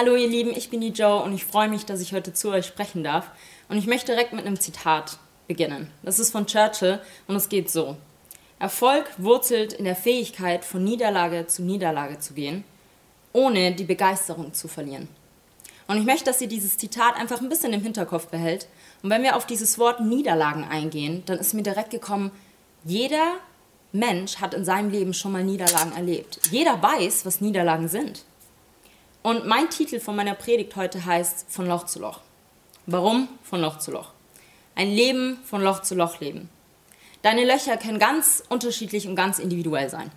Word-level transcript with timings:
Hallo 0.00 0.16
ihr 0.16 0.28
Lieben, 0.28 0.52
ich 0.56 0.70
bin 0.70 0.80
die 0.80 0.92
Joe 0.92 1.22
und 1.22 1.34
ich 1.34 1.44
freue 1.44 1.68
mich, 1.68 1.84
dass 1.84 2.00
ich 2.00 2.14
heute 2.14 2.32
zu 2.32 2.48
euch 2.48 2.64
sprechen 2.64 3.04
darf. 3.04 3.30
Und 3.68 3.76
ich 3.76 3.86
möchte 3.86 4.12
direkt 4.12 4.32
mit 4.32 4.46
einem 4.46 4.58
Zitat 4.58 5.18
beginnen. 5.46 5.90
Das 6.02 6.18
ist 6.18 6.30
von 6.30 6.46
Churchill 6.46 7.00
und 7.28 7.36
es 7.36 7.50
geht 7.50 7.70
so. 7.70 7.98
Erfolg 8.58 9.04
wurzelt 9.18 9.74
in 9.74 9.84
der 9.84 9.96
Fähigkeit, 9.96 10.64
von 10.64 10.82
Niederlage 10.82 11.48
zu 11.48 11.60
Niederlage 11.62 12.18
zu 12.18 12.32
gehen, 12.32 12.64
ohne 13.34 13.72
die 13.72 13.84
Begeisterung 13.84 14.54
zu 14.54 14.68
verlieren. 14.68 15.06
Und 15.86 15.98
ich 15.98 16.06
möchte, 16.06 16.24
dass 16.24 16.40
ihr 16.40 16.48
dieses 16.48 16.78
Zitat 16.78 17.16
einfach 17.16 17.42
ein 17.42 17.50
bisschen 17.50 17.74
im 17.74 17.82
Hinterkopf 17.82 18.28
behält. 18.28 18.68
Und 19.02 19.10
wenn 19.10 19.22
wir 19.22 19.36
auf 19.36 19.44
dieses 19.44 19.78
Wort 19.78 20.00
Niederlagen 20.00 20.64
eingehen, 20.64 21.24
dann 21.26 21.38
ist 21.38 21.52
mir 21.52 21.62
direkt 21.62 21.90
gekommen, 21.90 22.30
jeder 22.84 23.34
Mensch 23.92 24.36
hat 24.36 24.54
in 24.54 24.64
seinem 24.64 24.88
Leben 24.88 25.12
schon 25.12 25.32
mal 25.32 25.44
Niederlagen 25.44 25.92
erlebt. 25.92 26.40
Jeder 26.50 26.82
weiß, 26.82 27.26
was 27.26 27.42
Niederlagen 27.42 27.88
sind. 27.88 28.24
Und 29.22 29.46
mein 29.46 29.68
Titel 29.68 30.00
von 30.00 30.16
meiner 30.16 30.34
Predigt 30.34 30.76
heute 30.76 31.04
heißt 31.04 31.44
Von 31.50 31.66
Loch 31.66 31.84
zu 31.84 32.00
Loch. 32.00 32.20
Warum 32.86 33.28
von 33.42 33.60
Loch 33.60 33.78
zu 33.78 33.90
Loch? 33.90 34.12
Ein 34.74 34.88
Leben 34.88 35.38
von 35.44 35.62
Loch 35.62 35.82
zu 35.82 35.94
Loch 35.94 36.20
leben. 36.20 36.48
Deine 37.20 37.44
Löcher 37.44 37.76
können 37.76 37.98
ganz 37.98 38.42
unterschiedlich 38.48 39.06
und 39.06 39.16
ganz 39.16 39.38
individuell 39.38 39.90
sein. 39.90 40.10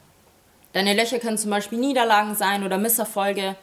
Deine 0.72 0.94
Löcher 0.94 1.20
können 1.20 1.38
zum 1.38 1.50
Beispiel 1.50 1.80
Niederlagen 1.80 2.34
sein 2.36 2.64
oder 2.64 2.78
Misserfolge. 2.78 3.58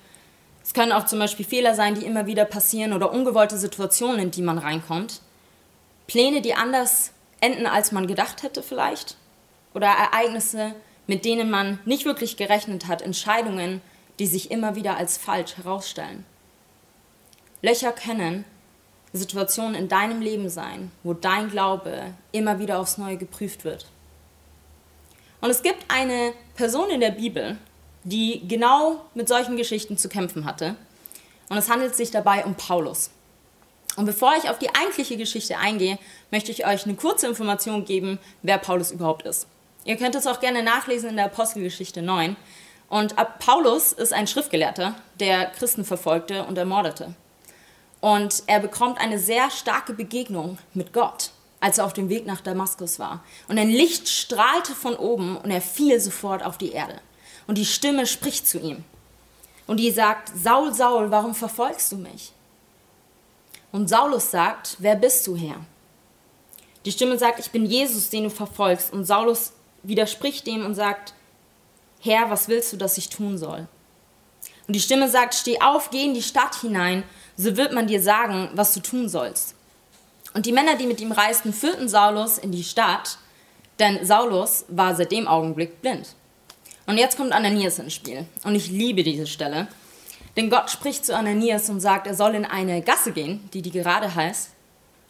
Es 0.62 0.74
können 0.74 0.92
auch 0.92 1.06
zum 1.06 1.18
Beispiel 1.18 1.46
Fehler 1.46 1.74
sein, 1.74 1.94
die 1.94 2.04
immer 2.04 2.26
wieder 2.26 2.44
passieren 2.44 2.92
oder 2.92 3.10
ungewollte 3.10 3.56
Situationen, 3.56 4.20
in 4.20 4.30
die 4.30 4.42
man 4.42 4.58
reinkommt. 4.58 5.22
Pläne, 6.06 6.42
die 6.42 6.52
anders 6.52 7.12
enden, 7.40 7.66
als 7.66 7.92
man 7.92 8.06
gedacht 8.06 8.42
hätte 8.42 8.62
vielleicht. 8.62 9.16
Oder 9.72 9.86
Ereignisse, 9.86 10.74
mit 11.06 11.24
denen 11.24 11.48
man 11.50 11.78
nicht 11.86 12.04
wirklich 12.04 12.36
gerechnet 12.36 12.88
hat. 12.88 13.00
Entscheidungen, 13.00 13.80
die 14.20 14.26
sich 14.26 14.50
immer 14.50 14.76
wieder 14.76 14.96
als 14.96 15.16
falsch 15.16 15.56
herausstellen. 15.56 16.24
Löcher 17.62 17.90
können 17.90 18.44
Situationen 19.12 19.74
in 19.74 19.88
deinem 19.88 20.20
Leben 20.20 20.48
sein, 20.48 20.92
wo 21.02 21.14
dein 21.14 21.50
Glaube 21.50 22.14
immer 22.30 22.58
wieder 22.58 22.78
aufs 22.78 22.98
Neue 22.98 23.16
geprüft 23.16 23.64
wird. 23.64 23.86
Und 25.40 25.50
es 25.50 25.62
gibt 25.62 25.84
eine 25.88 26.34
Person 26.54 26.90
in 26.90 27.00
der 27.00 27.10
Bibel, 27.10 27.56
die 28.04 28.46
genau 28.46 29.04
mit 29.14 29.26
solchen 29.26 29.56
Geschichten 29.56 29.96
zu 29.96 30.08
kämpfen 30.08 30.44
hatte. 30.44 30.76
Und 31.48 31.56
es 31.56 31.70
handelt 31.70 31.96
sich 31.96 32.10
dabei 32.10 32.44
um 32.44 32.54
Paulus. 32.54 33.10
Und 33.96 34.04
bevor 34.04 34.34
ich 34.36 34.50
auf 34.50 34.58
die 34.58 34.72
eigentliche 34.74 35.16
Geschichte 35.16 35.56
eingehe, 35.56 35.98
möchte 36.30 36.52
ich 36.52 36.66
euch 36.66 36.84
eine 36.84 36.94
kurze 36.94 37.26
Information 37.26 37.86
geben, 37.86 38.18
wer 38.42 38.58
Paulus 38.58 38.92
überhaupt 38.92 39.24
ist. 39.24 39.46
Ihr 39.84 39.96
könnt 39.96 40.14
es 40.14 40.26
auch 40.26 40.40
gerne 40.40 40.62
nachlesen 40.62 41.08
in 41.08 41.16
der 41.16 41.24
Apostelgeschichte 41.24 42.02
9. 42.02 42.36
Und 42.90 43.14
Paulus 43.38 43.92
ist 43.92 44.12
ein 44.12 44.26
Schriftgelehrter, 44.26 44.96
der 45.20 45.46
Christen 45.46 45.84
verfolgte 45.84 46.44
und 46.44 46.58
ermordete. 46.58 47.14
Und 48.00 48.42
er 48.48 48.58
bekommt 48.58 48.98
eine 48.98 49.18
sehr 49.18 49.48
starke 49.50 49.94
Begegnung 49.94 50.58
mit 50.74 50.92
Gott, 50.92 51.30
als 51.60 51.78
er 51.78 51.84
auf 51.86 51.92
dem 51.92 52.08
Weg 52.08 52.26
nach 52.26 52.40
Damaskus 52.40 52.98
war. 52.98 53.22
Und 53.46 53.58
ein 53.58 53.70
Licht 53.70 54.08
strahlte 54.08 54.74
von 54.74 54.96
oben 54.96 55.36
und 55.36 55.52
er 55.52 55.60
fiel 55.60 56.00
sofort 56.00 56.44
auf 56.44 56.58
die 56.58 56.72
Erde. 56.72 57.00
Und 57.46 57.58
die 57.58 57.64
Stimme 57.64 58.06
spricht 58.06 58.48
zu 58.48 58.58
ihm. 58.58 58.84
Und 59.68 59.76
die 59.76 59.92
sagt, 59.92 60.32
Saul, 60.36 60.74
Saul, 60.74 61.12
warum 61.12 61.34
verfolgst 61.34 61.92
du 61.92 61.96
mich? 61.96 62.32
Und 63.70 63.88
Saulus 63.88 64.32
sagt, 64.32 64.76
wer 64.80 64.96
bist 64.96 65.24
du, 65.28 65.36
Herr? 65.36 65.60
Die 66.84 66.90
Stimme 66.90 67.18
sagt, 67.18 67.38
ich 67.38 67.52
bin 67.52 67.66
Jesus, 67.66 68.10
den 68.10 68.24
du 68.24 68.30
verfolgst. 68.30 68.92
Und 68.92 69.04
Saulus 69.04 69.52
widerspricht 69.84 70.44
dem 70.48 70.66
und 70.66 70.74
sagt, 70.74 71.14
Herr, 72.00 72.30
was 72.30 72.48
willst 72.48 72.72
du, 72.72 72.76
dass 72.76 72.98
ich 72.98 73.08
tun 73.08 73.38
soll? 73.38 73.68
Und 74.66 74.74
die 74.74 74.80
Stimme 74.80 75.08
sagt, 75.08 75.34
steh 75.34 75.60
auf, 75.60 75.90
geh 75.90 76.04
in 76.04 76.14
die 76.14 76.22
Stadt 76.22 76.54
hinein 76.60 77.02
so 77.40 77.56
wird 77.56 77.72
man 77.72 77.86
dir 77.86 78.02
sagen, 78.02 78.50
was 78.52 78.74
du 78.74 78.80
tun 78.80 79.08
sollst. 79.08 79.54
Und 80.34 80.44
die 80.44 80.52
Männer, 80.52 80.76
die 80.76 80.86
mit 80.86 81.00
ihm 81.00 81.10
reisten, 81.10 81.54
führten 81.54 81.88
Saulus 81.88 82.36
in 82.36 82.52
die 82.52 82.64
Stadt, 82.64 83.16
denn 83.78 84.04
Saulus 84.04 84.66
war 84.68 84.94
seit 84.94 85.10
dem 85.10 85.26
Augenblick 85.26 85.80
blind. 85.80 86.14
Und 86.86 86.98
jetzt 86.98 87.16
kommt 87.16 87.32
Ananias 87.32 87.78
ins 87.78 87.94
Spiel. 87.94 88.26
Und 88.44 88.54
ich 88.54 88.68
liebe 88.68 89.02
diese 89.02 89.26
Stelle. 89.26 89.68
Denn 90.36 90.50
Gott 90.50 90.70
spricht 90.70 91.06
zu 91.06 91.16
Ananias 91.16 91.70
und 91.70 91.80
sagt, 91.80 92.06
er 92.06 92.14
soll 92.14 92.34
in 92.34 92.44
eine 92.44 92.82
Gasse 92.82 93.12
gehen, 93.12 93.48
die 93.54 93.62
die 93.62 93.70
gerade 93.70 94.14
heißt, 94.14 94.50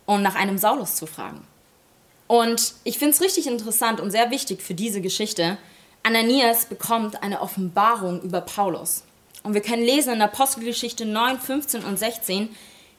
um 0.06 0.22
nach 0.22 0.36
einem 0.36 0.56
Saulus 0.56 0.94
zu 0.94 1.06
fragen. 1.06 1.44
Und 2.28 2.74
ich 2.84 2.98
finde 2.98 3.14
es 3.14 3.20
richtig 3.20 3.48
interessant 3.48 3.98
und 4.00 4.12
sehr 4.12 4.30
wichtig 4.30 4.62
für 4.62 4.74
diese 4.74 5.00
Geschichte. 5.00 5.58
Ananias 6.02 6.64
bekommt 6.64 7.22
eine 7.22 7.42
Offenbarung 7.42 8.22
über 8.22 8.40
Paulus. 8.40 9.04
Und 9.42 9.54
wir 9.54 9.60
können 9.60 9.82
lesen 9.82 10.14
in 10.14 10.22
Apostelgeschichte 10.22 11.04
9, 11.04 11.38
15 11.38 11.84
und 11.84 11.98
16, 11.98 12.48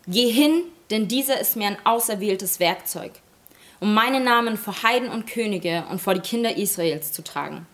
Geh 0.08 0.32
hin, 0.32 0.64
denn 0.90 1.08
dieser 1.08 1.40
ist 1.40 1.56
mir 1.56 1.68
ein 1.68 1.86
auserwähltes 1.86 2.60
Werkzeug, 2.60 3.12
um 3.80 3.94
meinen 3.94 4.24
Namen 4.24 4.58
vor 4.58 4.84
Heiden 4.84 5.10
und 5.10 5.28
Könige 5.28 5.86
und 5.90 6.02
vor 6.02 6.16
die 6.16 6.22
Kinder 6.22 6.58
Israels 6.58 7.12
zu 7.12 7.24
tragen. 7.24 7.68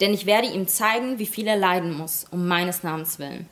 Denn 0.00 0.14
ich 0.14 0.26
werde 0.26 0.48
ihm 0.48 0.68
zeigen, 0.68 1.18
wie 1.18 1.26
viel 1.26 1.46
er 1.46 1.56
leiden 1.56 1.92
muss, 1.92 2.26
um 2.30 2.46
meines 2.46 2.82
Namens 2.82 3.18
willen. 3.18 3.48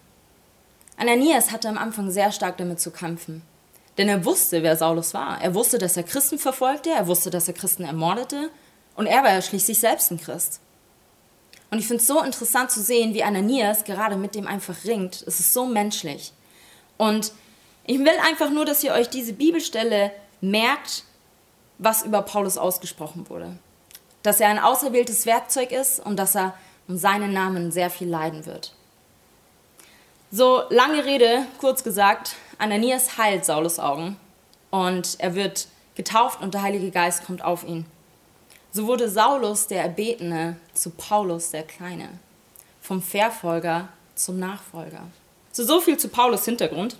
Ananias 0.96 1.50
hatte 1.50 1.68
am 1.68 1.78
Anfang 1.78 2.10
sehr 2.10 2.30
stark 2.30 2.56
damit 2.58 2.80
zu 2.80 2.90
kämpfen. 2.90 3.42
Denn 3.98 4.08
er 4.08 4.24
wusste, 4.24 4.62
wer 4.62 4.76
Saulus 4.76 5.14
war. 5.14 5.40
Er 5.40 5.54
wusste, 5.54 5.78
dass 5.78 5.96
er 5.96 6.02
Christen 6.02 6.38
verfolgte, 6.38 6.90
er 6.90 7.06
wusste, 7.06 7.30
dass 7.30 7.48
er 7.48 7.54
Christen 7.54 7.84
ermordete 7.84 8.50
und 8.94 9.06
er 9.06 9.22
war 9.22 9.30
ja 9.30 9.42
schließlich 9.42 9.78
selbst 9.78 10.10
ein 10.10 10.20
Christ. 10.20 10.60
Und 11.70 11.78
ich 11.78 11.86
finde 11.86 12.00
es 12.00 12.06
so 12.06 12.20
interessant 12.20 12.70
zu 12.70 12.82
sehen, 12.82 13.14
wie 13.14 13.22
Ananias 13.22 13.84
gerade 13.84 14.16
mit 14.16 14.34
dem 14.34 14.46
einfach 14.46 14.84
ringt. 14.84 15.22
Es 15.26 15.38
ist 15.40 15.52
so 15.52 15.66
menschlich. 15.66 16.32
Und 16.96 17.32
ich 17.84 17.98
will 17.98 18.18
einfach 18.26 18.50
nur, 18.50 18.64
dass 18.64 18.82
ihr 18.82 18.92
euch 18.92 19.08
diese 19.08 19.32
Bibelstelle 19.32 20.12
merkt, 20.40 21.04
was 21.78 22.02
über 22.02 22.22
Paulus 22.22 22.58
ausgesprochen 22.58 23.28
wurde. 23.28 23.56
Dass 24.22 24.40
er 24.40 24.48
ein 24.48 24.58
auserwähltes 24.58 25.26
Werkzeug 25.26 25.72
ist 25.72 26.00
und 26.00 26.16
dass 26.16 26.34
er 26.34 26.54
um 26.88 26.98
seinen 26.98 27.32
Namen 27.32 27.72
sehr 27.72 27.88
viel 27.88 28.08
leiden 28.08 28.46
wird. 28.46 28.74
So, 30.32 30.62
lange 30.70 31.04
Rede, 31.04 31.46
kurz 31.58 31.82
gesagt, 31.82 32.36
Ananias 32.58 33.16
heilt 33.16 33.44
Saulus 33.44 33.78
Augen 33.78 34.16
und 34.70 35.18
er 35.18 35.34
wird 35.34 35.68
getauft 35.94 36.40
und 36.42 36.54
der 36.54 36.62
Heilige 36.62 36.90
Geist 36.90 37.24
kommt 37.24 37.42
auf 37.42 37.64
ihn. 37.64 37.86
So 38.72 38.86
wurde 38.86 39.08
Saulus 39.08 39.66
der 39.66 39.82
Erbetene 39.82 40.56
zu 40.74 40.90
Paulus 40.90 41.50
der 41.50 41.64
Kleine, 41.64 42.08
vom 42.80 43.02
Verfolger 43.02 43.88
zum 44.14 44.38
Nachfolger. 44.38 45.02
So, 45.50 45.64
so 45.64 45.80
viel 45.80 45.98
zu 45.98 46.08
Paulus 46.08 46.44
Hintergrund. 46.44 46.96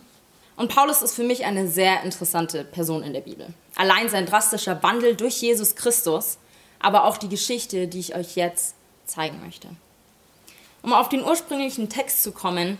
Und 0.56 0.74
Paulus 0.74 1.00
ist 1.00 1.14
für 1.14 1.22
mich 1.22 1.44
eine 1.44 1.68
sehr 1.68 2.02
interessante 2.02 2.64
Person 2.64 3.02
in 3.02 3.12
der 3.12 3.20
Bibel. 3.20 3.46
Allein 3.76 4.08
sein 4.08 4.26
drastischer 4.26 4.82
Wandel 4.82 5.14
durch 5.14 5.40
Jesus 5.40 5.76
Christus, 5.76 6.38
aber 6.80 7.04
auch 7.04 7.16
die 7.16 7.28
Geschichte, 7.28 7.86
die 7.86 8.00
ich 8.00 8.16
euch 8.16 8.34
jetzt 8.34 8.74
zeigen 9.06 9.40
möchte. 9.44 9.68
Um 10.82 10.92
auf 10.92 11.08
den 11.08 11.24
ursprünglichen 11.24 11.88
Text 11.88 12.22
zu 12.22 12.32
kommen, 12.32 12.78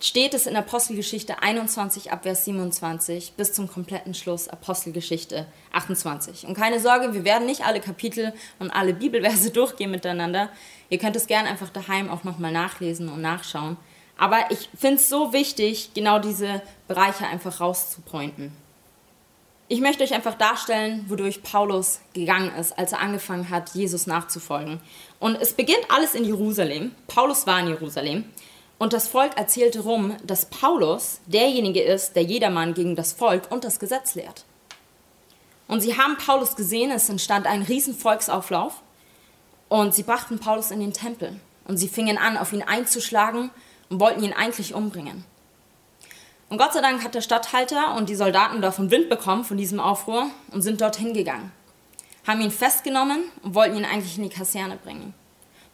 steht 0.00 0.34
es 0.34 0.46
in 0.46 0.56
Apostelgeschichte 0.56 1.42
21 1.42 2.12
ab 2.12 2.22
Vers 2.22 2.44
27 2.44 3.32
bis 3.32 3.52
zum 3.52 3.68
kompletten 3.68 4.14
Schluss 4.14 4.48
Apostelgeschichte 4.48 5.46
28. 5.72 6.46
Und 6.46 6.54
keine 6.54 6.80
Sorge, 6.80 7.14
wir 7.14 7.24
werden 7.24 7.46
nicht 7.46 7.64
alle 7.64 7.80
Kapitel 7.80 8.32
und 8.58 8.70
alle 8.70 8.94
Bibelverse 8.94 9.50
durchgehen 9.52 9.90
miteinander. 9.90 10.50
Ihr 10.88 10.98
könnt 10.98 11.16
es 11.16 11.26
gerne 11.26 11.48
einfach 11.48 11.70
daheim 11.70 12.10
auch 12.10 12.24
nochmal 12.24 12.52
nachlesen 12.52 13.08
und 13.08 13.20
nachschauen. 13.20 13.76
Aber 14.16 14.50
ich 14.50 14.68
finde 14.76 14.96
es 14.96 15.08
so 15.08 15.32
wichtig, 15.32 15.90
genau 15.94 16.18
diese 16.18 16.62
Bereiche 16.88 17.26
einfach 17.26 17.60
rauszupointen. 17.60 18.52
Ich 19.70 19.80
möchte 19.80 20.02
euch 20.02 20.14
einfach 20.14 20.34
darstellen, 20.34 21.04
wodurch 21.08 21.42
Paulus 21.42 22.00
gegangen 22.14 22.54
ist, 22.54 22.78
als 22.78 22.92
er 22.92 23.00
angefangen 23.00 23.50
hat, 23.50 23.74
Jesus 23.74 24.06
nachzufolgen. 24.06 24.80
Und 25.20 25.36
es 25.36 25.52
beginnt 25.52 25.90
alles 25.90 26.14
in 26.14 26.24
Jerusalem. 26.24 26.94
Paulus 27.06 27.46
war 27.46 27.60
in 27.60 27.68
Jerusalem. 27.68 28.24
Und 28.78 28.92
das 28.92 29.08
Volk 29.08 29.36
erzählte 29.36 29.80
rum, 29.80 30.16
dass 30.24 30.46
Paulus 30.46 31.20
derjenige 31.26 31.82
ist, 31.82 32.14
der 32.14 32.22
jedermann 32.22 32.74
gegen 32.74 32.94
das 32.94 33.12
Volk 33.12 33.50
und 33.50 33.64
das 33.64 33.80
Gesetz 33.80 34.14
lehrt. 34.14 34.44
Und 35.66 35.80
sie 35.80 35.98
haben 35.98 36.16
Paulus 36.16 36.56
gesehen, 36.56 36.90
es 36.90 37.08
entstand 37.08 37.46
ein 37.46 37.62
riesen 37.62 37.94
Volksauflauf 37.94 38.80
und 39.68 39.94
sie 39.94 40.04
brachten 40.04 40.38
Paulus 40.38 40.70
in 40.70 40.80
den 40.80 40.92
Tempel 40.92 41.38
und 41.66 41.76
sie 41.76 41.88
fingen 41.88 42.16
an, 42.16 42.38
auf 42.38 42.52
ihn 42.52 42.62
einzuschlagen 42.62 43.50
und 43.90 44.00
wollten 44.00 44.22
ihn 44.22 44.32
eigentlich 44.32 44.74
umbringen. 44.74 45.24
Und 46.48 46.56
Gott 46.56 46.72
sei 46.72 46.80
Dank 46.80 47.04
hat 47.04 47.14
der 47.14 47.20
Statthalter 47.20 47.94
und 47.96 48.08
die 48.08 48.14
Soldaten 48.14 48.62
davon 48.62 48.90
Wind 48.90 49.10
bekommen 49.10 49.44
von 49.44 49.58
diesem 49.58 49.80
Aufruhr 49.80 50.30
und 50.50 50.62
sind 50.62 50.80
dorthin 50.80 51.12
gegangen, 51.12 51.52
haben 52.26 52.40
ihn 52.40 52.50
festgenommen 52.50 53.24
und 53.42 53.54
wollten 53.54 53.76
ihn 53.76 53.84
eigentlich 53.84 54.16
in 54.16 54.22
die 54.22 54.34
Kaserne 54.34 54.76
bringen. 54.76 55.12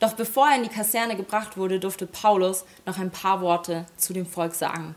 Doch 0.00 0.14
bevor 0.14 0.48
er 0.48 0.56
in 0.56 0.64
die 0.64 0.68
Kaserne 0.68 1.16
gebracht 1.16 1.56
wurde, 1.56 1.80
durfte 1.80 2.06
Paulus 2.06 2.64
noch 2.84 2.98
ein 2.98 3.10
paar 3.10 3.40
Worte 3.40 3.86
zu 3.96 4.12
dem 4.12 4.26
Volk 4.26 4.54
sagen. 4.54 4.94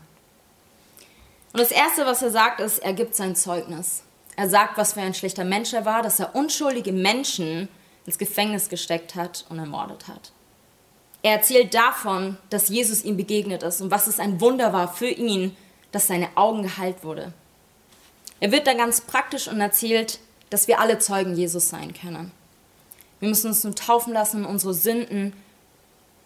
Und 1.52 1.60
das 1.60 1.70
Erste, 1.70 2.04
was 2.04 2.22
er 2.22 2.30
sagt, 2.30 2.60
ist, 2.60 2.78
er 2.78 2.92
gibt 2.92 3.14
sein 3.14 3.34
Zeugnis. 3.34 4.02
Er 4.36 4.48
sagt, 4.48 4.76
was 4.76 4.92
für 4.92 5.00
ein 5.00 5.14
schlechter 5.14 5.44
Mensch 5.44 5.72
er 5.72 5.84
war, 5.84 6.02
dass 6.02 6.20
er 6.20 6.34
unschuldige 6.34 6.92
Menschen 6.92 7.68
ins 8.06 8.18
Gefängnis 8.18 8.68
gesteckt 8.68 9.14
hat 9.14 9.44
und 9.48 9.58
ermordet 9.58 10.08
hat. 10.08 10.32
Er 11.22 11.32
erzählt 11.32 11.74
davon, 11.74 12.36
dass 12.48 12.68
Jesus 12.68 13.04
ihm 13.04 13.16
begegnet 13.16 13.62
ist 13.62 13.80
und 13.80 13.90
was 13.90 14.06
es 14.06 14.20
ein 14.20 14.40
Wunder 14.40 14.72
war 14.72 14.92
für 14.92 15.08
ihn, 15.08 15.56
dass 15.90 16.06
seine 16.06 16.28
Augen 16.36 16.62
geheilt 16.62 17.02
wurde. 17.02 17.32
Er 18.40 18.52
wird 18.52 18.66
dann 18.66 18.78
ganz 18.78 19.00
praktisch 19.00 19.48
und 19.48 19.60
erzählt, 19.60 20.20
dass 20.50 20.68
wir 20.68 20.80
alle 20.80 20.98
Zeugen 20.98 21.34
Jesus 21.34 21.68
sein 21.68 21.92
können. 21.92 22.30
Wir 23.20 23.28
müssen 23.28 23.48
uns 23.48 23.64
nur 23.64 23.74
taufen 23.74 24.12
lassen, 24.12 24.44
unsere 24.44 24.74
Sünden 24.74 25.32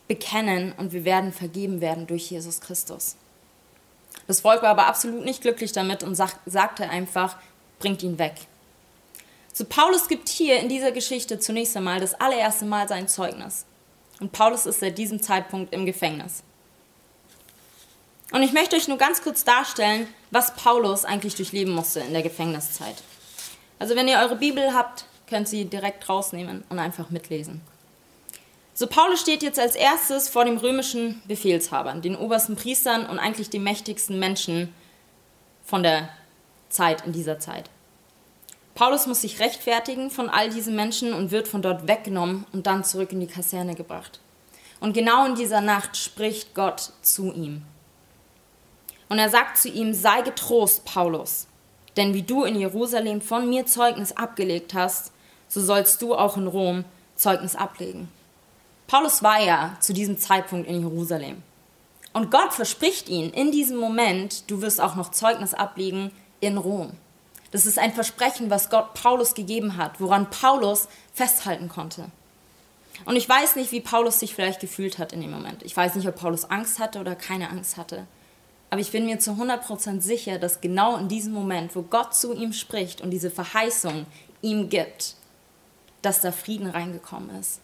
bekennen 0.09 0.73
und 0.77 0.93
wir 0.93 1.05
werden 1.05 1.33
vergeben 1.33 1.81
werden 1.81 2.07
durch 2.07 2.31
Jesus 2.31 2.61
Christus. 2.61 3.17
Das 4.27 4.41
Volk 4.41 4.63
war 4.63 4.71
aber 4.71 4.87
absolut 4.87 5.25
nicht 5.25 5.43
glücklich 5.43 5.73
damit 5.73 6.03
und 6.03 6.15
sagte 6.15 6.89
einfach, 6.89 7.37
bringt 7.79 8.03
ihn 8.03 8.19
weg. 8.19 8.35
So 9.53 9.65
Paulus 9.65 10.09
gibt 10.09 10.29
hier 10.29 10.61
in 10.61 10.69
dieser 10.69 10.93
Geschichte 10.93 11.39
zunächst 11.39 11.77
einmal 11.77 12.01
das 12.01 12.15
allererste 12.15 12.65
Mal 12.65 12.89
sein 12.89 13.09
Zeugnis. 13.09 13.67
Und 14.21 14.33
Paulus 14.33 14.67
ist 14.67 14.81
seit 14.81 14.97
diesem 14.99 15.21
Zeitpunkt 15.21 15.75
im 15.75 15.85
Gefängnis. 15.85 16.43
Und 18.33 18.43
ich 18.43 18.53
möchte 18.53 18.77
euch 18.77 18.89
nur 18.89 18.97
ganz 18.97 19.23
kurz 19.23 19.45
darstellen, 19.45 20.09
was 20.31 20.55
Paulus 20.55 21.05
eigentlich 21.05 21.35
durchleben 21.35 21.75
musste 21.75 22.01
in 22.01 22.13
der 22.13 22.23
Gefängniszeit. 22.23 22.97
Also 23.79 23.95
wenn 23.95 24.09
ihr 24.09 24.19
eure 24.19 24.37
Bibel 24.37 24.73
habt, 24.73 25.05
könnt 25.29 25.49
sie 25.49 25.65
direkt 25.65 26.09
rausnehmen 26.09 26.65
und 26.69 26.79
einfach 26.79 27.11
mitlesen. 27.11 27.61
So 28.75 28.87
Paulus 28.87 29.21
steht 29.21 29.43
jetzt 29.43 29.59
als 29.59 29.77
erstes 29.77 30.29
vor 30.29 30.45
dem 30.45 30.57
römischen 30.57 31.21
Befehlshabern, 31.27 32.01
den 32.01 32.17
obersten 32.17 32.57
Priestern 32.57 33.07
und 33.07 33.19
eigentlich 33.19 33.51
den 33.51 33.63
mächtigsten 33.63 34.19
Menschen 34.19 34.73
von 35.65 35.83
der 35.83 36.09
Zeit 36.69 37.07
in 37.07 37.13
dieser 37.13 37.39
Zeit. 37.39 37.69
Paulus 38.75 39.07
muss 39.07 39.21
sich 39.21 39.41
rechtfertigen 39.41 40.11
von 40.11 40.31
all 40.31 40.49
diesen 40.49 40.75
Menschen 40.75 41.13
und 41.13 41.31
wird 41.31 41.49
von 41.49 41.61
dort 41.61 41.87
weggenommen 41.87 42.47
und 42.53 42.67
dann 42.67 42.85
zurück 42.85 43.13
in 43.13 43.21
die 43.21 43.27
Kaserne 43.27 43.75
gebracht. 43.75 44.21
Und 44.81 44.95
genau 44.95 45.27
in 45.27 45.35
dieser 45.35 45.61
Nacht 45.61 45.97
spricht 45.97 46.55
Gott 46.55 46.93
zu 47.03 47.33
ihm. 47.33 47.63
Und 49.09 49.19
er 49.19 49.29
sagt 49.29 49.59
zu 49.59 49.69
ihm, 49.69 49.93
sei 49.93 50.23
getrost, 50.23 50.87
Paulus, 50.87 51.47
denn 51.97 52.15
wie 52.15 52.23
du 52.23 52.45
in 52.45 52.59
Jerusalem 52.59 53.21
von 53.21 53.49
mir 53.49 53.67
Zeugnis 53.67 54.13
abgelegt 54.13 54.75
hast, 54.75 55.13
so 55.49 55.61
sollst 55.61 56.01
du 56.03 56.15
auch 56.15 56.37
in 56.37 56.47
Rom 56.47 56.85
Zeugnis 57.17 57.55
ablegen. 57.55 58.09
Paulus 58.87 59.23
war 59.23 59.41
ja 59.41 59.77
zu 59.81 59.93
diesem 59.93 60.19
Zeitpunkt 60.19 60.69
in 60.69 60.81
Jerusalem. 60.81 61.43
Und 62.13 62.31
Gott 62.31 62.53
verspricht 62.53 63.09
ihn 63.09 63.31
in 63.31 63.53
diesem 63.53 63.79
Moment, 63.79 64.51
du 64.51 64.61
wirst 64.61 64.81
auch 64.81 64.97
noch 64.97 65.11
Zeugnis 65.11 65.55
ablegen 65.55 66.11
in 66.41 66.59
Rom. 66.59 66.93
Das 67.53 67.67
ist 67.67 67.79
ein 67.79 67.93
Versprechen, 67.93 68.51
was 68.51 68.71
Gott 68.71 68.95
Paulus 68.95 69.35
gegeben 69.35 69.77
hat, 69.77 70.01
woran 70.01 70.31
Paulus 70.31 70.89
festhalten 71.15 71.69
konnte. 71.69 72.07
Und 73.05 73.17
ich 73.17 73.29
weiß 73.29 73.57
nicht, 73.57 73.73
wie 73.73 73.81
Paulus 73.81 74.21
sich 74.21 74.35
vielleicht 74.35 74.61
gefühlt 74.61 74.99
hat 74.99 75.13
in 75.13 75.21
dem 75.21 75.31
Moment. 75.31 75.63
Ich 75.63 75.77
weiß 75.77 75.95
nicht, 75.95 76.07
ob 76.07 76.17
Paulus 76.17 76.45
Angst 76.45 76.79
hatte 76.79 77.01
oder 77.01 77.15
keine 77.15 77.51
Angst 77.51 77.77
hatte. 77.77 78.07
Aber 78.73 78.81
ich 78.81 78.91
bin 78.91 79.05
mir 79.05 79.19
zu 79.19 79.33
100% 79.33 80.01
sicher, 80.01 80.39
dass 80.39 80.63
genau 80.63 80.97
in 80.97 81.07
diesem 81.07 81.35
Moment, 81.35 81.77
wo 81.77 81.83
Gott 81.83 82.15
zu 82.15 82.33
ihm 82.33 82.55
spricht 82.55 83.03
und 83.03 83.11
diese 83.11 83.31
Verheißung 83.31 84.07
ihm 84.41 84.71
gibt, 84.71 85.17
dass 86.01 86.23
da 86.23 86.33
Frieden 86.33 86.67
reingekommen 86.67 87.39
ist. 87.39 87.61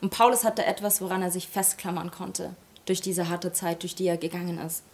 Und 0.00 0.10
Paulus 0.10 0.44
hatte 0.44 0.64
etwas, 0.64 1.00
woran 1.00 1.22
er 1.22 1.32
sich 1.32 1.48
festklammern 1.48 2.12
konnte, 2.12 2.54
durch 2.84 3.00
diese 3.00 3.28
harte 3.28 3.52
Zeit, 3.52 3.82
durch 3.82 3.96
die 3.96 4.06
er 4.06 4.16
gegangen 4.16 4.60
ist. 4.60 4.84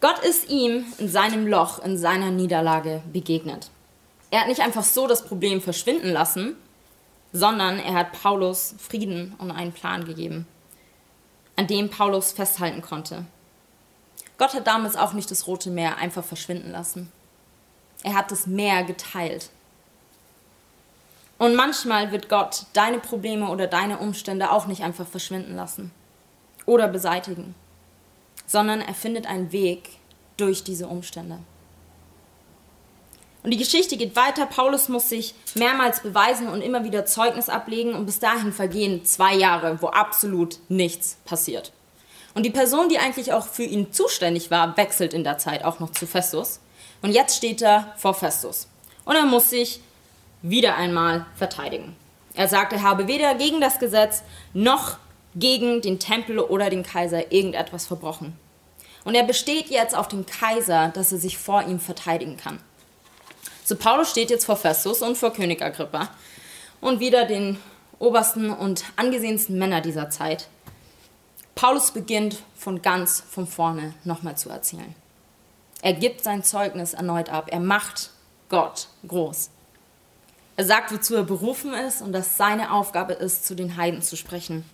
Gott 0.00 0.20
ist 0.20 0.48
ihm 0.48 0.86
in 0.96 1.10
seinem 1.10 1.46
Loch, 1.46 1.84
in 1.84 1.98
seiner 1.98 2.30
Niederlage 2.30 3.02
begegnet. 3.12 3.68
Er 4.30 4.40
hat 4.40 4.48
nicht 4.48 4.62
einfach 4.62 4.84
so 4.84 5.06
das 5.06 5.26
Problem 5.26 5.60
verschwinden 5.60 6.08
lassen, 6.08 6.56
sondern 7.34 7.78
er 7.78 7.92
hat 7.92 8.12
Paulus 8.12 8.74
Frieden 8.78 9.34
und 9.36 9.50
einen 9.50 9.72
Plan 9.72 10.06
gegeben, 10.06 10.46
an 11.56 11.66
dem 11.66 11.90
Paulus 11.90 12.32
festhalten 12.32 12.80
konnte. 12.80 13.26
Gott 14.38 14.54
hat 14.54 14.66
damals 14.66 14.96
auch 14.96 15.12
nicht 15.12 15.30
das 15.30 15.46
Rote 15.46 15.70
Meer 15.70 15.96
einfach 15.96 16.24
verschwinden 16.24 16.72
lassen. 16.72 17.12
Er 18.02 18.14
hat 18.14 18.30
das 18.30 18.46
Meer 18.46 18.84
geteilt. 18.84 19.50
Und 21.38 21.54
manchmal 21.54 22.12
wird 22.12 22.28
Gott 22.28 22.66
deine 22.72 22.98
Probleme 22.98 23.48
oder 23.48 23.66
deine 23.66 23.98
Umstände 23.98 24.50
auch 24.50 24.66
nicht 24.66 24.82
einfach 24.82 25.06
verschwinden 25.06 25.56
lassen 25.56 25.90
oder 26.66 26.88
beseitigen 26.88 27.54
sondern 28.46 28.80
er 28.80 28.94
findet 28.94 29.26
einen 29.26 29.52
Weg 29.52 29.90
durch 30.36 30.64
diese 30.64 30.88
Umstände. 30.88 31.38
Und 33.42 33.50
die 33.50 33.58
Geschichte 33.58 33.96
geht 33.96 34.16
weiter. 34.16 34.46
Paulus 34.46 34.88
muss 34.88 35.10
sich 35.10 35.34
mehrmals 35.54 36.00
beweisen 36.00 36.48
und 36.48 36.62
immer 36.62 36.84
wieder 36.84 37.04
Zeugnis 37.04 37.50
ablegen 37.50 37.94
und 37.94 38.06
bis 38.06 38.18
dahin 38.18 38.52
vergehen 38.52 39.04
zwei 39.04 39.34
Jahre, 39.34 39.82
wo 39.82 39.88
absolut 39.88 40.58
nichts 40.68 41.18
passiert. 41.26 41.72
Und 42.34 42.44
die 42.44 42.50
Person, 42.50 42.88
die 42.88 42.98
eigentlich 42.98 43.32
auch 43.32 43.46
für 43.46 43.62
ihn 43.62 43.92
zuständig 43.92 44.50
war, 44.50 44.76
wechselt 44.76 45.14
in 45.14 45.24
der 45.24 45.38
Zeit 45.38 45.64
auch 45.64 45.78
noch 45.78 45.92
zu 45.92 46.06
Festus. 46.06 46.60
Und 47.00 47.12
jetzt 47.12 47.36
steht 47.36 47.62
er 47.62 47.92
vor 47.96 48.14
Festus. 48.14 48.66
Und 49.04 49.14
er 49.14 49.24
muss 49.24 49.50
sich 49.50 49.80
wieder 50.42 50.76
einmal 50.76 51.26
verteidigen. 51.36 51.94
Er 52.34 52.48
sagt, 52.48 52.72
er 52.72 52.82
habe 52.82 53.06
weder 53.06 53.34
gegen 53.36 53.60
das 53.60 53.78
Gesetz 53.78 54.22
noch 54.52 54.98
gegen 55.36 55.80
den 55.80 55.98
Tempel 55.98 56.38
oder 56.38 56.70
den 56.70 56.82
Kaiser 56.82 57.32
irgendetwas 57.32 57.86
verbrochen. 57.86 58.36
Und 59.04 59.14
er 59.14 59.24
besteht 59.24 59.68
jetzt 59.68 59.94
auf 59.94 60.08
dem 60.08 60.26
Kaiser, 60.26 60.88
dass 60.88 61.12
er 61.12 61.18
sich 61.18 61.38
vor 61.38 61.62
ihm 61.62 61.78
verteidigen 61.78 62.36
kann. 62.36 62.58
So 63.64 63.76
Paulus 63.76 64.10
steht 64.10 64.30
jetzt 64.30 64.44
vor 64.44 64.56
Festus 64.56 65.02
und 65.02 65.16
vor 65.16 65.32
König 65.32 65.62
Agrippa 65.62 66.08
und 66.80 67.00
wieder 67.00 67.24
den 67.24 67.58
obersten 67.98 68.50
und 68.50 68.84
angesehensten 68.96 69.58
Männer 69.58 69.80
dieser 69.80 70.10
Zeit. 70.10 70.48
Paulus 71.54 71.92
beginnt 71.92 72.42
von 72.56 72.82
ganz 72.82 73.22
von 73.28 73.46
vorne 73.46 73.94
nochmal 74.04 74.36
zu 74.36 74.50
erzählen. 74.50 74.94
Er 75.82 75.92
gibt 75.92 76.22
sein 76.22 76.42
Zeugnis 76.42 76.94
erneut 76.94 77.28
ab. 77.28 77.48
Er 77.50 77.60
macht 77.60 78.10
Gott 78.48 78.88
groß. 79.06 79.50
Er 80.56 80.64
sagt, 80.64 80.92
wozu 80.92 81.14
er 81.14 81.24
berufen 81.24 81.74
ist 81.74 82.00
und 82.00 82.12
dass 82.12 82.36
seine 82.36 82.72
Aufgabe 82.72 83.14
ist, 83.14 83.44
zu 83.44 83.54
den 83.54 83.76
Heiden 83.76 84.02
zu 84.02 84.16
sprechen. 84.16 84.64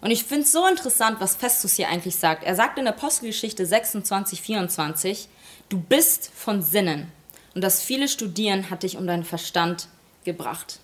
Und 0.00 0.10
ich 0.10 0.24
finde 0.24 0.44
es 0.44 0.52
so 0.52 0.66
interessant, 0.66 1.20
was 1.20 1.36
Festus 1.36 1.74
hier 1.74 1.88
eigentlich 1.88 2.16
sagt. 2.16 2.44
Er 2.44 2.54
sagt 2.54 2.78
in 2.78 2.84
der 2.84 2.94
Apostelgeschichte 2.94 3.66
26, 3.66 4.40
24, 4.40 5.28
du 5.68 5.78
bist 5.78 6.30
von 6.34 6.62
Sinnen 6.62 7.12
und 7.54 7.62
das 7.62 7.82
viele 7.82 8.08
Studieren 8.08 8.70
hat 8.70 8.82
dich 8.82 8.96
um 8.96 9.06
deinen 9.06 9.24
Verstand 9.24 9.88
gebracht. 10.24 10.78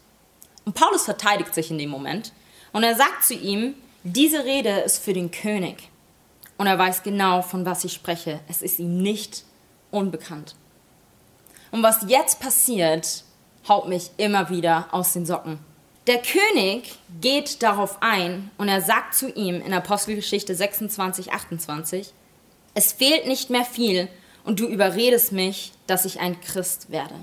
Und 0.64 0.74
Paulus 0.74 1.04
verteidigt 1.04 1.54
sich 1.54 1.70
in 1.70 1.78
dem 1.78 1.88
Moment 1.88 2.32
und 2.72 2.82
er 2.82 2.94
sagt 2.94 3.24
zu 3.24 3.34
ihm, 3.34 3.74
diese 4.12 4.44
Rede 4.44 4.70
ist 4.80 4.98
für 4.98 5.12
den 5.12 5.30
König. 5.30 5.90
Und 6.58 6.66
er 6.66 6.78
weiß 6.78 7.02
genau, 7.02 7.42
von 7.42 7.66
was 7.66 7.84
ich 7.84 7.92
spreche. 7.92 8.40
Es 8.48 8.62
ist 8.62 8.78
ihm 8.78 8.98
nicht 8.98 9.44
unbekannt. 9.90 10.54
Und 11.70 11.82
was 11.82 12.06
jetzt 12.08 12.40
passiert, 12.40 13.25
haut 13.68 13.88
mich 13.88 14.10
immer 14.16 14.48
wieder 14.48 14.88
aus 14.92 15.12
den 15.12 15.26
Socken. 15.26 15.58
Der 16.06 16.22
König 16.22 16.98
geht 17.20 17.64
darauf 17.64 18.00
ein 18.00 18.50
und 18.58 18.68
er 18.68 18.80
sagt 18.80 19.14
zu 19.14 19.28
ihm 19.28 19.60
in 19.60 19.72
Apostelgeschichte 19.72 20.54
26, 20.54 21.32
28, 21.32 22.12
es 22.75 22.92
fehlt 22.92 23.26
nicht 23.26 23.50
mehr 23.50 23.64
viel 23.64 24.08
und 24.44 24.60
du 24.60 24.68
überredest 24.68 25.32
mich, 25.32 25.72
dass 25.88 26.04
ich 26.04 26.20
ein 26.20 26.40
Christ 26.40 26.90
werde. 26.90 27.14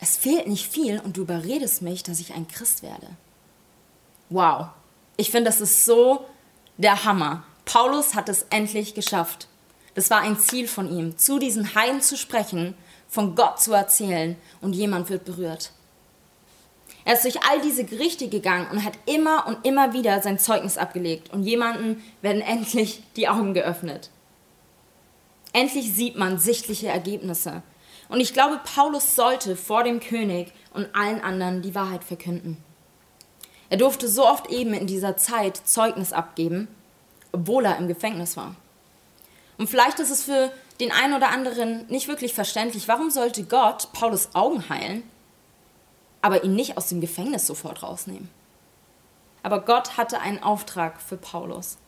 Es 0.00 0.16
fehlt 0.16 0.48
nicht 0.48 0.66
viel 0.66 0.98
und 1.00 1.18
du 1.18 1.22
überredest 1.22 1.82
mich, 1.82 2.02
dass 2.02 2.20
ich 2.20 2.32
ein 2.32 2.48
Christ 2.48 2.82
werde. 2.82 3.08
Wow, 4.30 4.68
ich 5.16 5.30
finde, 5.30 5.50
das 5.50 5.60
ist 5.60 5.84
so 5.84 6.26
der 6.76 7.04
Hammer. 7.04 7.44
Paulus 7.64 8.14
hat 8.14 8.28
es 8.28 8.46
endlich 8.50 8.94
geschafft. 8.94 9.48
Das 9.94 10.10
war 10.10 10.20
ein 10.20 10.38
Ziel 10.38 10.66
von 10.66 10.90
ihm, 10.90 11.18
zu 11.18 11.38
diesen 11.38 11.74
Heiden 11.74 12.00
zu 12.00 12.16
sprechen, 12.16 12.74
von 13.08 13.34
Gott 13.34 13.60
zu 13.60 13.72
erzählen 13.72 14.36
und 14.60 14.72
jemand 14.72 15.10
wird 15.10 15.24
berührt. 15.24 15.72
Er 17.04 17.14
ist 17.14 17.24
durch 17.24 17.42
all 17.42 17.60
diese 17.60 17.84
Gerichte 17.84 18.28
gegangen 18.28 18.68
und 18.70 18.84
hat 18.84 18.94
immer 19.06 19.46
und 19.46 19.66
immer 19.66 19.92
wieder 19.92 20.22
sein 20.22 20.38
Zeugnis 20.38 20.78
abgelegt 20.78 21.32
und 21.32 21.42
jemanden 21.42 22.02
werden 22.22 22.42
endlich 22.42 23.02
die 23.16 23.28
Augen 23.28 23.54
geöffnet. 23.54 24.10
Endlich 25.52 25.92
sieht 25.92 26.16
man 26.16 26.38
sichtliche 26.38 26.88
Ergebnisse. 26.88 27.62
Und 28.08 28.20
ich 28.20 28.32
glaube, 28.32 28.60
Paulus 28.74 29.16
sollte 29.16 29.56
vor 29.56 29.84
dem 29.84 30.00
König 30.00 30.52
und 30.72 30.94
allen 30.94 31.20
anderen 31.20 31.60
die 31.60 31.74
Wahrheit 31.74 32.04
verkünden. 32.04 32.56
Er 33.72 33.78
durfte 33.78 34.06
so 34.06 34.28
oft 34.28 34.50
eben 34.50 34.74
in 34.74 34.86
dieser 34.86 35.16
Zeit 35.16 35.56
Zeugnis 35.56 36.12
abgeben, 36.12 36.68
obwohl 37.32 37.64
er 37.64 37.78
im 37.78 37.88
Gefängnis 37.88 38.36
war. 38.36 38.54
Und 39.56 39.70
vielleicht 39.70 39.98
ist 39.98 40.10
es 40.10 40.22
für 40.24 40.52
den 40.78 40.92
einen 40.92 41.14
oder 41.14 41.30
anderen 41.30 41.86
nicht 41.86 42.06
wirklich 42.06 42.34
verständlich, 42.34 42.86
warum 42.86 43.08
sollte 43.08 43.44
Gott 43.44 43.90
Paulus 43.94 44.34
Augen 44.34 44.68
heilen, 44.68 45.02
aber 46.20 46.44
ihn 46.44 46.54
nicht 46.54 46.76
aus 46.76 46.88
dem 46.90 47.00
Gefängnis 47.00 47.46
sofort 47.46 47.82
rausnehmen. 47.82 48.28
Aber 49.42 49.62
Gott 49.62 49.96
hatte 49.96 50.20
einen 50.20 50.42
Auftrag 50.42 51.00
für 51.00 51.16
Paulus. 51.16 51.78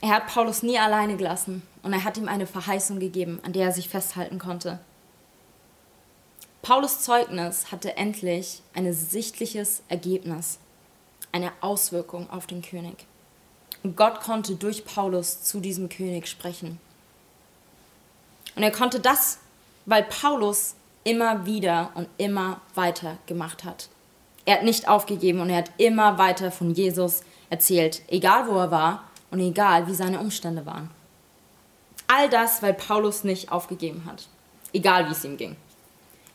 Er 0.00 0.08
hat 0.08 0.26
Paulus 0.26 0.64
nie 0.64 0.80
alleine 0.80 1.16
gelassen 1.16 1.62
und 1.84 1.92
er 1.92 2.02
hat 2.02 2.18
ihm 2.18 2.26
eine 2.26 2.48
Verheißung 2.48 2.98
gegeben, 2.98 3.38
an 3.44 3.52
der 3.52 3.66
er 3.66 3.72
sich 3.72 3.88
festhalten 3.88 4.40
konnte. 4.40 4.80
Paulus 6.66 6.98
Zeugnis 7.02 7.70
hatte 7.70 7.96
endlich 7.96 8.60
ein 8.74 8.92
sichtliches 8.92 9.84
Ergebnis. 9.88 10.58
eine 11.30 11.52
Auswirkung 11.60 12.28
auf 12.28 12.48
den 12.48 12.60
König. 12.60 13.06
Und 13.84 13.96
Gott 13.96 14.20
konnte 14.20 14.56
durch 14.56 14.84
Paulus 14.84 15.44
zu 15.44 15.60
diesem 15.60 15.88
König 15.88 16.26
sprechen. 16.26 16.80
Und 18.56 18.64
er 18.64 18.72
konnte 18.72 18.98
das, 18.98 19.38
weil 19.84 20.02
Paulus 20.02 20.74
immer 21.04 21.46
wieder 21.46 21.92
und 21.94 22.08
immer 22.16 22.60
weiter 22.74 23.18
gemacht 23.26 23.62
hat. 23.62 23.88
Er 24.44 24.56
hat 24.56 24.64
nicht 24.64 24.88
aufgegeben 24.88 25.40
und 25.40 25.50
er 25.50 25.58
hat 25.58 25.70
immer 25.76 26.18
weiter 26.18 26.50
von 26.50 26.74
Jesus 26.74 27.22
erzählt, 27.48 28.02
egal 28.08 28.48
wo 28.48 28.56
er 28.56 28.72
war 28.72 29.04
und 29.30 29.38
egal 29.38 29.86
wie 29.86 29.94
seine 29.94 30.18
Umstände 30.18 30.66
waren. 30.66 30.90
All 32.08 32.28
das, 32.28 32.60
weil 32.60 32.74
Paulus 32.74 33.22
nicht 33.22 33.52
aufgegeben 33.52 34.04
hat, 34.04 34.26
egal 34.72 35.06
wie 35.06 35.12
es 35.12 35.24
ihm 35.24 35.36
ging. 35.36 35.56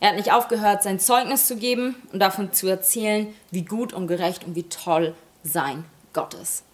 Er 0.02 0.08
hat 0.08 0.16
nicht 0.16 0.32
aufgehört, 0.32 0.82
sein 0.82 0.98
Zeugnis 0.98 1.46
zu 1.46 1.54
geben 1.54 1.94
und 2.12 2.18
davon 2.18 2.52
zu 2.52 2.66
erzählen, 2.66 3.32
wie 3.52 3.62
gut 3.62 3.92
und 3.92 4.08
gerecht 4.08 4.42
und 4.42 4.56
wie 4.56 4.64
toll 4.64 5.14
sein 5.44 5.84
Gott 6.12 6.34
ist. 6.34 6.64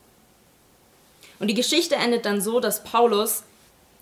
Und 1.38 1.48
die 1.48 1.54
Geschichte 1.54 1.96
endet 1.96 2.24
dann 2.24 2.40
so, 2.40 2.58
dass 2.58 2.84
Paulus 2.84 3.42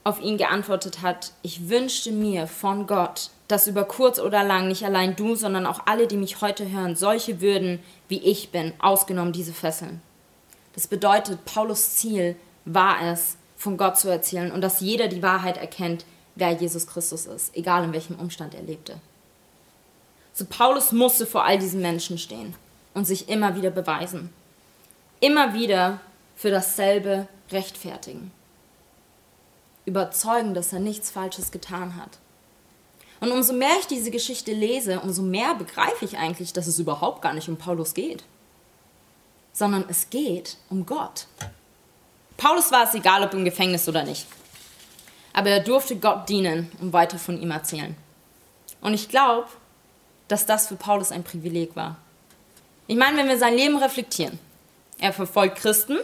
auf 0.04 0.20
ihn 0.20 0.36
geantwortet 0.38 1.02
hat, 1.02 1.32
ich 1.42 1.68
wünschte 1.68 2.12
mir 2.12 2.46
von 2.46 2.86
Gott, 2.86 3.30
dass 3.48 3.66
über 3.66 3.82
kurz 3.82 4.20
oder 4.20 4.44
lang 4.44 4.68
nicht 4.68 4.84
allein 4.84 5.16
du, 5.16 5.34
sondern 5.34 5.66
auch 5.66 5.80
alle, 5.86 6.06
die 6.06 6.18
mich 6.18 6.40
heute 6.40 6.70
hören, 6.70 6.94
solche 6.94 7.40
würden, 7.40 7.80
wie 8.06 8.22
ich 8.22 8.52
bin, 8.52 8.74
ausgenommen 8.78 9.32
diese 9.32 9.52
Fesseln. 9.52 10.00
Das 10.74 10.86
bedeutet, 10.86 11.44
Paulus 11.44 11.96
Ziel 11.96 12.36
war 12.64 13.02
es, 13.02 13.36
von 13.56 13.76
Gott 13.76 13.98
zu 13.98 14.08
erzählen 14.08 14.52
und 14.52 14.60
dass 14.60 14.80
jeder 14.80 15.08
die 15.08 15.24
Wahrheit 15.24 15.56
erkennt, 15.56 16.04
wer 16.36 16.52
Jesus 16.52 16.86
Christus 16.86 17.26
ist, 17.26 17.56
egal 17.56 17.82
in 17.82 17.92
welchem 17.92 18.20
Umstand 18.20 18.54
er 18.54 18.62
lebte. 18.62 19.00
So 20.36 20.44
Paulus 20.44 20.92
musste 20.92 21.24
vor 21.24 21.44
all 21.44 21.58
diesen 21.58 21.80
Menschen 21.80 22.18
stehen 22.18 22.54
und 22.92 23.06
sich 23.06 23.30
immer 23.30 23.56
wieder 23.56 23.70
beweisen. 23.70 24.30
Immer 25.18 25.54
wieder 25.54 25.98
für 26.36 26.50
dasselbe 26.50 27.26
rechtfertigen. 27.50 28.30
Überzeugen, 29.86 30.52
dass 30.52 30.74
er 30.74 30.80
nichts 30.80 31.10
Falsches 31.10 31.52
getan 31.52 31.96
hat. 31.96 32.18
Und 33.20 33.32
umso 33.32 33.54
mehr 33.54 33.78
ich 33.80 33.86
diese 33.86 34.10
Geschichte 34.10 34.52
lese, 34.52 35.00
umso 35.00 35.22
mehr 35.22 35.54
begreife 35.54 36.04
ich 36.04 36.18
eigentlich, 36.18 36.52
dass 36.52 36.66
es 36.66 36.78
überhaupt 36.78 37.22
gar 37.22 37.32
nicht 37.32 37.48
um 37.48 37.56
Paulus 37.56 37.94
geht, 37.94 38.22
sondern 39.54 39.86
es 39.88 40.10
geht 40.10 40.58
um 40.68 40.84
Gott. 40.84 41.28
Paulus 42.36 42.70
war 42.70 42.84
es 42.84 42.92
egal, 42.92 43.24
ob 43.24 43.32
im 43.32 43.46
Gefängnis 43.46 43.88
oder 43.88 44.02
nicht. 44.02 44.26
Aber 45.32 45.48
er 45.48 45.60
durfte 45.60 45.96
Gott 45.96 46.28
dienen 46.28 46.70
und 46.82 46.92
weiter 46.92 47.18
von 47.18 47.40
ihm 47.40 47.52
erzählen. 47.52 47.96
Und 48.82 48.92
ich 48.92 49.08
glaube, 49.08 49.48
dass 50.28 50.46
das 50.46 50.68
für 50.68 50.76
Paulus 50.76 51.12
ein 51.12 51.24
Privileg 51.24 51.76
war. 51.76 51.96
Ich 52.86 52.96
meine, 52.96 53.16
wenn 53.16 53.28
wir 53.28 53.38
sein 53.38 53.54
Leben 53.54 53.76
reflektieren, 53.76 54.38
er 54.98 55.12
verfolgt 55.12 55.58
Christen, 55.58 55.98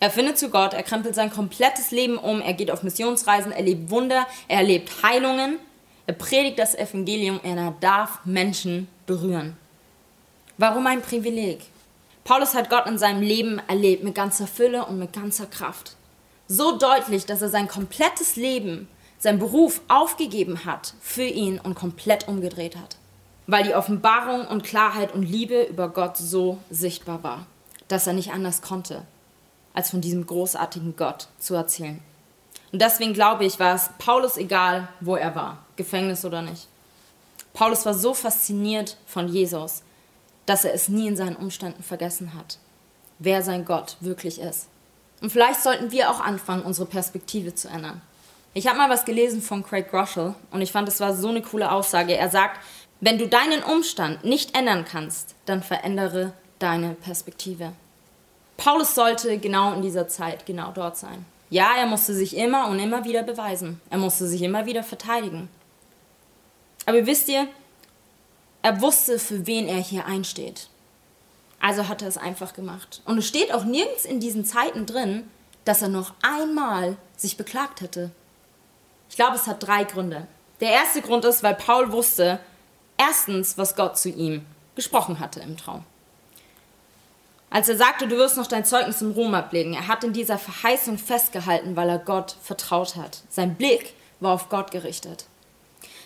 er 0.00 0.10
findet 0.10 0.38
zu 0.38 0.50
Gott, 0.50 0.74
er 0.74 0.82
krempelt 0.82 1.14
sein 1.14 1.30
komplettes 1.30 1.90
Leben 1.90 2.18
um, 2.18 2.40
er 2.40 2.54
geht 2.54 2.70
auf 2.70 2.82
Missionsreisen, 2.82 3.52
er 3.52 3.62
lebt 3.62 3.90
Wunder, 3.90 4.26
er 4.46 4.58
erlebt 4.58 5.02
Heilungen, 5.02 5.58
er 6.06 6.14
predigt 6.14 6.58
das 6.58 6.74
Evangelium, 6.74 7.40
er 7.42 7.74
darf 7.80 8.20
Menschen 8.24 8.88
berühren. 9.06 9.56
Warum 10.56 10.86
ein 10.86 11.02
Privileg? 11.02 11.60
Paulus 12.24 12.54
hat 12.54 12.70
Gott 12.70 12.86
in 12.86 12.98
seinem 12.98 13.22
Leben 13.22 13.60
erlebt 13.68 14.04
mit 14.04 14.14
ganzer 14.14 14.46
Fülle 14.46 14.84
und 14.84 14.98
mit 14.98 15.12
ganzer 15.12 15.46
Kraft. 15.46 15.96
So 16.46 16.78
deutlich, 16.78 17.26
dass 17.26 17.42
er 17.42 17.48
sein 17.48 17.68
komplettes 17.68 18.36
Leben, 18.36 18.88
seinen 19.18 19.38
Beruf 19.38 19.80
aufgegeben 19.88 20.64
hat 20.64 20.94
für 21.00 21.24
ihn 21.24 21.58
und 21.58 21.74
komplett 21.74 22.28
umgedreht 22.28 22.76
hat 22.76 22.96
weil 23.48 23.64
die 23.64 23.74
Offenbarung 23.74 24.46
und 24.46 24.62
Klarheit 24.62 25.12
und 25.14 25.22
Liebe 25.22 25.62
über 25.62 25.88
Gott 25.88 26.18
so 26.18 26.58
sichtbar 26.70 27.22
war, 27.22 27.46
dass 27.88 28.06
er 28.06 28.12
nicht 28.12 28.30
anders 28.30 28.60
konnte, 28.60 29.02
als 29.72 29.90
von 29.90 30.02
diesem 30.02 30.26
großartigen 30.26 30.96
Gott 30.96 31.28
zu 31.38 31.54
erzählen. 31.54 31.98
Und 32.72 32.82
deswegen 32.82 33.14
glaube 33.14 33.46
ich, 33.46 33.58
war 33.58 33.74
es 33.74 33.88
Paulus 33.98 34.36
egal, 34.36 34.88
wo 35.00 35.16
er 35.16 35.34
war, 35.34 35.64
Gefängnis 35.76 36.26
oder 36.26 36.42
nicht. 36.42 36.68
Paulus 37.54 37.86
war 37.86 37.94
so 37.94 38.12
fasziniert 38.12 38.98
von 39.06 39.28
Jesus, 39.28 39.82
dass 40.44 40.66
er 40.66 40.74
es 40.74 40.90
nie 40.90 41.08
in 41.08 41.16
seinen 41.16 41.36
Umständen 41.36 41.82
vergessen 41.82 42.34
hat, 42.34 42.58
wer 43.18 43.42
sein 43.42 43.64
Gott 43.64 43.96
wirklich 44.00 44.42
ist. 44.42 44.68
Und 45.22 45.30
vielleicht 45.32 45.62
sollten 45.62 45.90
wir 45.90 46.10
auch 46.10 46.20
anfangen, 46.20 46.62
unsere 46.62 46.86
Perspektive 46.86 47.54
zu 47.54 47.68
ändern. 47.68 48.02
Ich 48.52 48.66
habe 48.66 48.76
mal 48.76 48.90
was 48.90 49.06
gelesen 49.06 49.40
von 49.40 49.64
Craig 49.64 49.90
Groeschel 49.90 50.34
und 50.50 50.60
ich 50.60 50.70
fand, 50.70 50.86
es 50.88 51.00
war 51.00 51.14
so 51.14 51.28
eine 51.28 51.40
coole 51.40 51.72
Aussage. 51.72 52.14
Er 52.14 52.28
sagt, 52.28 52.60
wenn 53.00 53.18
du 53.18 53.28
deinen 53.28 53.62
Umstand 53.62 54.24
nicht 54.24 54.56
ändern 54.56 54.84
kannst, 54.84 55.34
dann 55.46 55.62
verändere 55.62 56.32
deine 56.58 56.94
Perspektive. 56.94 57.72
Paulus 58.56 58.94
sollte 58.94 59.38
genau 59.38 59.72
in 59.72 59.82
dieser 59.82 60.08
Zeit 60.08 60.46
genau 60.46 60.72
dort 60.72 60.96
sein. 60.96 61.24
Ja, 61.50 61.76
er 61.78 61.86
musste 61.86 62.12
sich 62.12 62.36
immer 62.36 62.68
und 62.68 62.78
immer 62.78 63.04
wieder 63.04 63.22
beweisen. 63.22 63.80
Er 63.88 63.98
musste 63.98 64.26
sich 64.26 64.42
immer 64.42 64.66
wieder 64.66 64.82
verteidigen. 64.82 65.48
Aber 66.84 67.06
wisst 67.06 67.28
ihr, 67.28 67.46
er 68.62 68.80
wusste, 68.80 69.18
für 69.18 69.46
wen 69.46 69.68
er 69.68 69.78
hier 69.78 70.06
einsteht. 70.06 70.68
Also 71.60 71.88
hat 71.88 72.02
er 72.02 72.08
es 72.08 72.18
einfach 72.18 72.52
gemacht. 72.52 73.00
Und 73.04 73.18
es 73.18 73.28
steht 73.28 73.52
auch 73.52 73.64
nirgends 73.64 74.04
in 74.04 74.20
diesen 74.20 74.44
Zeiten 74.44 74.86
drin, 74.86 75.28
dass 75.64 75.82
er 75.82 75.88
noch 75.88 76.14
einmal 76.22 76.96
sich 77.16 77.36
beklagt 77.36 77.80
hätte. 77.80 78.10
Ich 79.08 79.16
glaube, 79.16 79.36
es 79.36 79.46
hat 79.46 79.62
drei 79.62 79.84
Gründe. 79.84 80.26
Der 80.60 80.70
erste 80.70 81.00
Grund 81.00 81.24
ist, 81.24 81.42
weil 81.42 81.54
Paul 81.54 81.92
wusste, 81.92 82.40
Erstens, 82.98 83.56
was 83.56 83.76
Gott 83.76 83.96
zu 83.96 84.10
ihm 84.10 84.44
gesprochen 84.74 85.20
hatte 85.20 85.40
im 85.40 85.56
Traum. 85.56 85.84
Als 87.50 87.68
er 87.68 87.76
sagte, 87.78 88.06
du 88.06 88.16
wirst 88.16 88.36
noch 88.36 88.46
dein 88.46 88.64
Zeugnis 88.64 89.00
im 89.00 89.12
Rom 89.12 89.34
ablegen, 89.34 89.72
er 89.72 89.88
hat 89.88 90.04
in 90.04 90.12
dieser 90.12 90.36
Verheißung 90.36 90.98
festgehalten, 90.98 91.76
weil 91.76 91.88
er 91.88 91.98
Gott 91.98 92.36
vertraut 92.42 92.96
hat. 92.96 93.22
Sein 93.30 93.54
Blick 93.54 93.94
war 94.20 94.34
auf 94.34 94.50
Gott 94.50 94.70
gerichtet. 94.70 95.24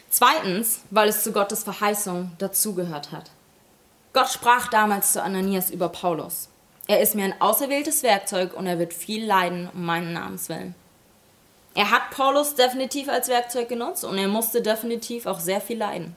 Zweitens, 0.08 0.82
weil 0.90 1.08
es 1.08 1.24
zu 1.24 1.32
Gottes 1.32 1.64
Verheißung 1.64 2.32
dazugehört 2.38 3.10
hat. 3.10 3.30
Gott 4.12 4.28
sprach 4.28 4.68
damals 4.68 5.12
zu 5.12 5.22
Ananias 5.22 5.70
über 5.70 5.88
Paulus. 5.88 6.48
Er 6.86 7.00
ist 7.00 7.14
mir 7.14 7.24
ein 7.24 7.40
auserwähltes 7.40 8.02
Werkzeug 8.02 8.52
und 8.54 8.66
er 8.66 8.78
wird 8.78 8.92
viel 8.92 9.24
leiden 9.24 9.70
um 9.72 9.84
meinen 9.84 10.12
Namens 10.12 10.48
willen. 10.48 10.74
Er 11.74 11.90
hat 11.90 12.10
Paulus 12.10 12.54
definitiv 12.54 13.08
als 13.08 13.28
Werkzeug 13.28 13.68
genutzt 13.68 14.04
und 14.04 14.18
er 14.18 14.28
musste 14.28 14.60
definitiv 14.60 15.26
auch 15.26 15.40
sehr 15.40 15.60
viel 15.60 15.78
leiden. 15.78 16.14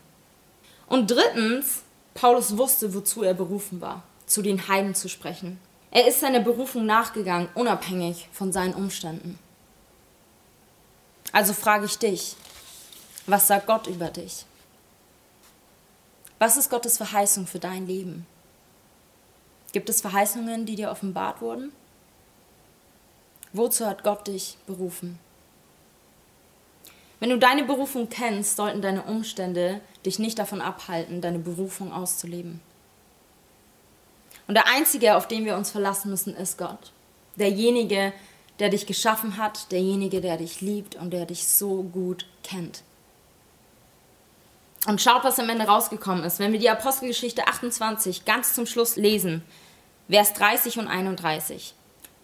Und 0.87 1.11
drittens, 1.11 1.83
Paulus 2.13 2.57
wusste, 2.57 2.93
wozu 2.93 3.23
er 3.23 3.33
berufen 3.33 3.81
war, 3.81 4.03
zu 4.25 4.41
den 4.41 4.67
Heiden 4.67 4.95
zu 4.95 5.09
sprechen. 5.09 5.59
Er 5.91 6.07
ist 6.07 6.19
seiner 6.19 6.41
Berufung 6.41 6.85
nachgegangen, 6.85 7.49
unabhängig 7.55 8.27
von 8.31 8.51
seinen 8.51 8.73
Umständen. 8.73 9.39
Also 11.31 11.53
frage 11.53 11.85
ich 11.85 11.97
dich, 11.97 12.35
was 13.27 13.47
sagt 13.47 13.67
Gott 13.67 13.87
über 13.87 14.09
dich? 14.09 14.45
Was 16.37 16.57
ist 16.57 16.69
Gottes 16.69 16.97
Verheißung 16.97 17.47
für 17.47 17.59
dein 17.59 17.87
Leben? 17.87 18.25
Gibt 19.71 19.89
es 19.89 20.01
Verheißungen, 20.01 20.65
die 20.65 20.75
dir 20.75 20.91
offenbart 20.91 21.41
wurden? 21.41 21.71
Wozu 23.51 23.85
hat 23.85 24.03
Gott 24.03 24.27
dich 24.27 24.57
berufen? 24.67 25.17
Wenn 27.25 27.31
du 27.31 27.39
deine 27.39 27.63
Berufung 27.63 28.07
kennst, 28.07 28.55
sollten 28.55 28.83
deine 28.83 29.01
Umstände 29.01 29.81
dich 30.05 30.19
nicht 30.19 30.37
davon 30.37 30.61
abhalten, 30.61 31.21
deine 31.21 31.39
Berufung 31.39 31.91
auszuleben. 31.91 32.61
Und 34.47 34.53
der 34.53 34.67
Einzige, 34.67 35.17
auf 35.17 35.27
den 35.27 35.43
wir 35.43 35.57
uns 35.57 35.71
verlassen 35.71 36.11
müssen, 36.11 36.35
ist 36.35 36.59
Gott. 36.59 36.91
Derjenige, 37.35 38.13
der 38.59 38.69
dich 38.69 38.85
geschaffen 38.85 39.37
hat, 39.37 39.71
derjenige, 39.71 40.21
der 40.21 40.37
dich 40.37 40.61
liebt 40.61 40.97
und 40.97 41.13
der 41.13 41.25
dich 41.25 41.47
so 41.47 41.81
gut 41.81 42.27
kennt. 42.43 42.83
Und 44.85 45.01
schaut, 45.01 45.23
was 45.23 45.39
am 45.39 45.49
Ende 45.49 45.65
rausgekommen 45.65 46.25
ist. 46.25 46.37
Wenn 46.37 46.51
wir 46.51 46.59
die 46.59 46.69
Apostelgeschichte 46.69 47.47
28 47.47 48.25
ganz 48.25 48.53
zum 48.53 48.67
Schluss 48.67 48.97
lesen, 48.97 49.41
Vers 50.07 50.33
30 50.33 50.77
und 50.77 50.87
31. 50.87 51.73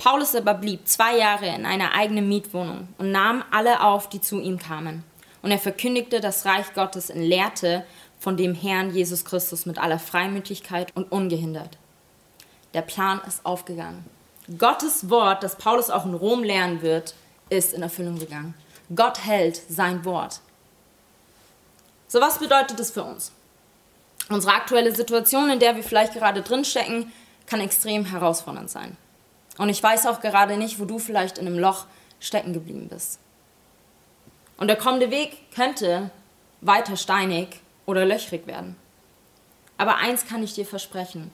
Paulus 0.02 0.34
aber 0.34 0.56
blieb 0.56 0.88
zwei 0.88 1.16
Jahre 1.16 1.46
in 1.46 1.64
einer 1.64 1.94
eigenen 1.94 2.28
Mietwohnung 2.28 2.88
und 2.98 3.12
nahm 3.12 3.44
alle 3.52 3.84
auf, 3.84 4.10
die 4.10 4.20
zu 4.20 4.40
ihm 4.40 4.58
kamen. 4.58 5.04
Und 5.44 5.52
er 5.52 5.60
verkündigte 5.60 6.20
das 6.20 6.44
Reich 6.44 6.74
Gottes 6.74 7.12
in 7.12 7.22
Lehrte 7.22 7.86
von 8.18 8.36
dem 8.36 8.56
Herrn 8.56 8.96
Jesus 8.96 9.26
Christus 9.26 9.68
mit 9.68 9.78
aller 9.78 10.00
Freimütigkeit 10.00 10.92
und 10.96 11.12
ungehindert. 11.12 11.78
Der 12.74 12.82
Plan 12.82 13.22
ist 13.28 13.46
aufgegangen. 13.46 14.04
Gottes 14.58 15.12
Wort, 15.12 15.44
das 15.44 15.56
Paulus 15.56 15.92
auch 15.92 16.08
in 16.08 16.16
Rom 16.16 16.44
lernen 16.44 16.82
wird, 16.82 17.14
ist 17.50 17.72
in 17.72 17.84
Erfüllung 17.84 18.18
gegangen. 18.18 18.56
Gott 18.96 19.24
hält 19.24 19.62
sein 19.70 20.04
Wort. 20.04 20.40
So 22.08 22.20
was 22.20 22.40
bedeutet 22.40 22.80
das 22.80 22.90
für 22.90 23.04
uns? 23.04 23.32
Unsere 24.30 24.56
aktuelle 24.56 24.96
Situation, 24.96 25.52
in 25.52 25.60
der 25.60 25.76
wir 25.76 25.84
vielleicht 25.84 26.14
gerade 26.14 26.42
drinstecken, 26.42 27.12
kann 27.46 27.62
extrem 27.62 28.06
herausfordernd 28.06 28.72
sein. 28.72 28.98
Und 29.58 29.70
ich 29.70 29.82
weiß 29.82 30.06
auch 30.08 30.22
gerade 30.22 30.58
nicht, 30.58 30.80
wo 30.80 30.86
du 30.86 31.00
vielleicht 31.00 31.38
in 31.38 31.48
einem 31.48 31.60
Loch 31.60 31.86
stecken 32.20 32.54
geblieben 32.54 32.88
bist. 32.90 33.20
Und 34.58 34.68
der 34.68 34.78
kommende 34.78 35.12
Weg 35.12 35.52
könnte 35.54 36.12
weiter 36.62 36.96
steinig 36.96 37.60
oder 37.86 38.06
löchrig 38.06 38.48
werden. 38.48 38.76
Aber 39.78 39.98
eins 39.98 40.28
kann 40.28 40.44
ich 40.44 40.54
dir 40.54 40.66
versprechen. 40.66 41.32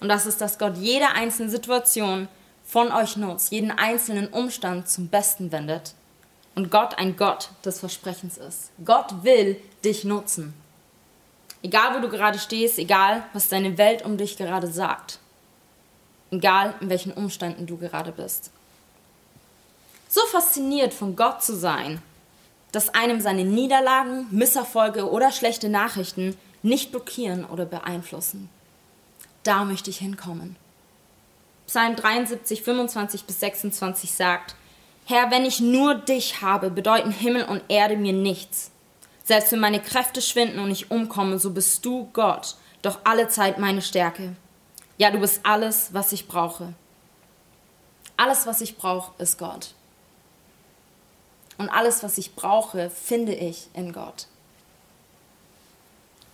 Und 0.00 0.08
das 0.08 0.24
ist, 0.24 0.40
dass 0.40 0.58
Gott 0.58 0.78
jede 0.78 1.08
einzelne 1.08 1.50
Situation 1.50 2.28
von 2.64 2.90
euch 2.90 3.16
nutzt, 3.16 3.52
jeden 3.52 3.70
einzelnen 3.70 4.28
Umstand 4.28 4.88
zum 4.88 5.08
Besten 5.08 5.52
wendet. 5.52 5.94
Und 6.54 6.70
Gott 6.70 6.98
ein 6.98 7.16
Gott 7.16 7.50
des 7.64 7.80
Versprechens 7.80 8.38
ist. 8.38 8.70
Gott 8.84 9.22
will 9.22 9.60
dich 9.84 10.04
nutzen. 10.04 10.54
Egal, 11.62 11.94
wo 11.94 12.00
du 12.00 12.08
gerade 12.08 12.38
stehst, 12.38 12.78
egal, 12.78 13.24
was 13.34 13.48
deine 13.48 13.76
Welt 13.76 14.04
um 14.04 14.16
dich 14.16 14.36
gerade 14.36 14.66
sagt. 14.66 15.18
Egal, 16.30 16.74
in 16.80 16.88
welchen 16.88 17.12
Umständen 17.12 17.66
du 17.66 17.76
gerade 17.76 18.12
bist. 18.12 18.50
So 20.08 20.20
fasziniert 20.26 20.94
von 20.94 21.16
Gott 21.16 21.42
zu 21.42 21.56
sein, 21.56 22.02
dass 22.72 22.94
einem 22.94 23.20
seine 23.20 23.44
Niederlagen, 23.44 24.26
Misserfolge 24.30 25.10
oder 25.10 25.32
schlechte 25.32 25.68
Nachrichten 25.68 26.36
nicht 26.62 26.90
blockieren 26.90 27.44
oder 27.44 27.64
beeinflussen. 27.64 28.48
Da 29.42 29.64
möchte 29.64 29.90
ich 29.90 29.98
hinkommen. 29.98 30.56
Psalm 31.66 31.96
73, 31.96 32.62
25 32.62 33.24
bis 33.24 33.40
26 33.40 34.12
sagt, 34.12 34.54
Herr, 35.06 35.30
wenn 35.30 35.44
ich 35.44 35.60
nur 35.60 35.94
dich 35.94 36.42
habe, 36.42 36.70
bedeuten 36.70 37.10
Himmel 37.10 37.44
und 37.44 37.62
Erde 37.68 37.96
mir 37.96 38.12
nichts. 38.12 38.70
Selbst 39.24 39.52
wenn 39.52 39.60
meine 39.60 39.80
Kräfte 39.80 40.22
schwinden 40.22 40.58
und 40.58 40.70
ich 40.70 40.90
umkomme, 40.90 41.38
so 41.38 41.50
bist 41.50 41.84
du 41.84 42.08
Gott, 42.12 42.56
doch 42.82 42.98
alle 43.04 43.28
Zeit 43.28 43.58
meine 43.58 43.82
Stärke. 43.82 44.34
Ja, 45.00 45.10
du 45.10 45.18
bist 45.18 45.40
alles, 45.44 45.94
was 45.94 46.12
ich 46.12 46.28
brauche. 46.28 46.74
Alles, 48.18 48.46
was 48.46 48.60
ich 48.60 48.76
brauche, 48.76 49.10
ist 49.16 49.38
Gott. 49.38 49.72
Und 51.56 51.70
alles, 51.70 52.02
was 52.02 52.18
ich 52.18 52.34
brauche, 52.34 52.90
finde 52.90 53.32
ich 53.32 53.68
in 53.72 53.94
Gott. 53.94 54.26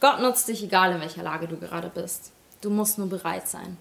Gott 0.01 0.19
nutzt 0.19 0.49
dich, 0.49 0.65
egal 0.65 0.91
in 0.91 1.01
welcher 1.01 1.23
Lage 1.23 1.47
du 1.47 1.57
gerade 1.57 1.89
bist. 1.91 2.33
Du 2.61 2.69
musst 2.69 2.99
nur 2.99 3.09
bereit 3.09 3.47
sein. 3.47 3.77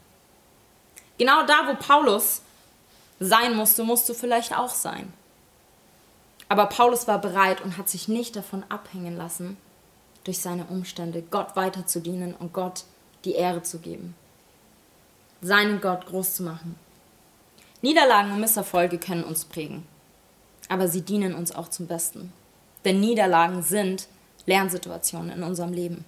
Genau 1.18 1.48
da, 1.48 1.68
wo 1.68 1.74
Paulus 1.84 2.44
sein 3.20 3.56
musste, 3.56 3.84
musst 3.84 4.08
du 4.08 4.14
vielleicht 4.14 4.56
auch 4.56 4.70
sein. 4.70 5.12
Aber 6.48 6.68
Paulus 6.68 7.08
war 7.08 7.18
bereit 7.18 7.60
und 7.62 7.80
hat 7.80 7.90
sich 7.90 8.08
nicht 8.08 8.36
davon 8.36 8.64
abhängen 8.70 9.18
lassen, 9.18 9.58
durch 10.26 10.42
seine 10.42 10.66
Umstände 10.66 11.24
Gott 11.24 11.56
weiter 11.56 11.88
zu 11.88 12.02
dienen 12.02 12.36
und 12.36 12.54
Gott 12.54 12.84
die 13.24 13.34
Ehre 13.34 13.64
zu 13.64 13.80
geben. 13.80 14.14
Seinen 15.46 15.80
Gott 15.80 16.08
groß 16.08 16.34
zu 16.34 16.44
machen. 16.44 16.76
Niederlagen 17.84 18.32
und 18.32 18.40
Misserfolge 18.40 18.98
können 18.98 19.24
uns 19.24 19.46
prägen, 19.46 19.86
aber 20.70 20.88
sie 20.88 21.02
dienen 21.02 21.36
uns 21.36 21.54
auch 21.54 21.68
zum 21.68 21.86
Besten. 21.86 22.34
Denn 22.84 23.00
Niederlagen 23.00 23.62
sind 23.62 24.08
Lernsituationen 24.48 25.30
in 25.30 25.44
unserem 25.44 25.72
Leben. 25.72 26.04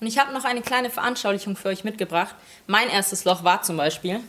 Und 0.00 0.06
ich 0.06 0.18
habe 0.18 0.34
noch 0.34 0.44
eine 0.44 0.60
kleine 0.60 0.90
Veranschaulichung 0.90 1.56
für 1.56 1.68
euch 1.68 1.82
mitgebracht. 1.82 2.34
Mein 2.66 2.90
erstes 2.90 3.24
Loch 3.24 3.42
war 3.42 3.62
zum 3.62 3.78
Beispiel 3.78 4.20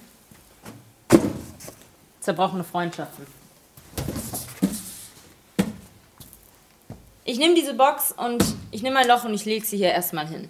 zerbrochene 2.21 2.63
Freundschaften. 2.63 3.27
Ich 7.25 7.37
nehme 7.37 7.55
diese 7.55 7.73
Box 7.73 8.13
und 8.13 8.41
ich 8.71 8.83
nehme 8.83 8.99
ein 8.99 9.07
Loch 9.09 9.25
und 9.25 9.33
ich 9.33 9.43
lege 9.43 9.65
sie 9.65 9.75
hier 9.75 9.91
erstmal 9.91 10.27
hin. 10.27 10.47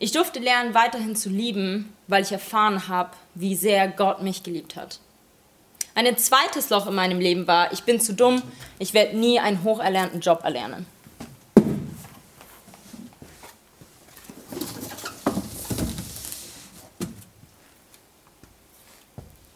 Ich 0.00 0.12
durfte 0.12 0.38
lernen, 0.38 0.74
weiterhin 0.74 1.16
zu 1.16 1.28
lieben, 1.28 1.92
weil 2.06 2.22
ich 2.22 2.30
erfahren 2.30 2.86
habe, 2.86 3.10
wie 3.34 3.56
sehr 3.56 3.88
Gott 3.88 4.22
mich 4.22 4.44
geliebt 4.44 4.76
hat. 4.76 5.00
Ein 5.96 6.16
zweites 6.16 6.70
Loch 6.70 6.86
in 6.86 6.94
meinem 6.94 7.18
Leben 7.18 7.48
war, 7.48 7.72
ich 7.72 7.82
bin 7.82 8.00
zu 8.00 8.14
dumm, 8.14 8.40
ich 8.78 8.94
werde 8.94 9.18
nie 9.18 9.40
einen 9.40 9.64
hocherlernten 9.64 10.20
Job 10.20 10.44
erlernen. 10.44 10.86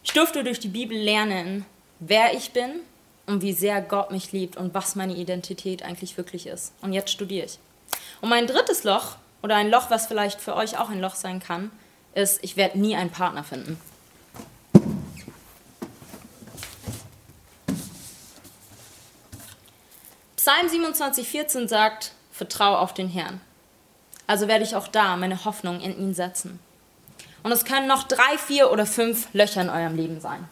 Ich 0.02 0.12
durfte 0.12 0.42
durch 0.42 0.58
die 0.58 0.68
Bibel 0.68 0.98
lernen, 0.98 1.64
wer 2.00 2.34
ich 2.34 2.50
bin 2.50 2.80
und 3.26 3.42
wie 3.42 3.52
sehr 3.52 3.80
Gott 3.80 4.10
mich 4.10 4.32
liebt 4.32 4.56
und 4.56 4.74
was 4.74 4.96
meine 4.96 5.14
Identität 5.14 5.84
eigentlich 5.84 6.16
wirklich 6.16 6.48
ist. 6.48 6.72
Und 6.82 6.92
jetzt 6.92 7.12
studiere 7.12 7.46
ich. 7.46 7.60
Und 8.20 8.28
mein 8.28 8.48
drittes 8.48 8.82
Loch, 8.82 9.16
oder 9.42 9.56
ein 9.56 9.70
Loch, 9.70 9.90
was 9.90 10.06
vielleicht 10.06 10.40
für 10.40 10.54
euch 10.54 10.78
auch 10.78 10.90
ein 10.90 11.00
Loch 11.00 11.14
sein 11.14 11.40
kann, 11.40 11.70
ist, 12.14 12.42
ich 12.42 12.56
werde 12.56 12.78
nie 12.78 12.96
einen 12.96 13.10
Partner 13.10 13.44
finden. 13.44 13.80
Psalm 20.36 20.66
27,14 20.66 21.68
sagt, 21.68 22.12
vertraue 22.32 22.78
auf 22.78 22.94
den 22.94 23.08
Herrn. 23.08 23.40
Also 24.26 24.48
werde 24.48 24.64
ich 24.64 24.74
auch 24.74 24.88
da 24.88 25.16
meine 25.16 25.44
Hoffnung 25.44 25.80
in 25.80 25.96
ihn 25.96 26.14
setzen. 26.14 26.58
Und 27.42 27.52
es 27.52 27.64
können 27.64 27.86
noch 27.88 28.04
drei, 28.04 28.38
vier 28.38 28.70
oder 28.70 28.86
fünf 28.86 29.32
Löcher 29.32 29.62
in 29.62 29.70
eurem 29.70 29.96
Leben 29.96 30.20
sein. 30.20 30.48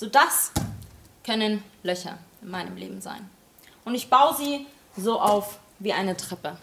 So 0.00 0.06
das 0.06 0.50
können 1.26 1.62
Löcher 1.82 2.16
in 2.40 2.50
meinem 2.50 2.74
Leben 2.74 3.02
sein. 3.02 3.28
Und 3.84 3.94
ich 3.94 4.08
baue 4.08 4.34
sie 4.34 4.66
so 4.96 5.20
auf 5.20 5.58
wie 5.78 5.92
eine 5.92 6.16
Treppe. 6.16 6.56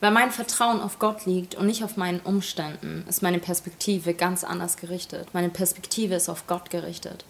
Weil 0.00 0.10
mein 0.10 0.32
Vertrauen 0.32 0.80
auf 0.80 0.98
Gott 0.98 1.24
liegt 1.24 1.54
und 1.54 1.66
nicht 1.66 1.84
auf 1.84 1.96
meinen 1.96 2.18
Umständen, 2.18 3.04
ist 3.08 3.22
meine 3.22 3.38
Perspektive 3.38 4.14
ganz 4.14 4.42
anders 4.42 4.78
gerichtet. 4.78 5.28
Meine 5.32 5.48
Perspektive 5.48 6.16
ist 6.16 6.28
auf 6.28 6.48
Gott 6.48 6.70
gerichtet. 6.70 7.24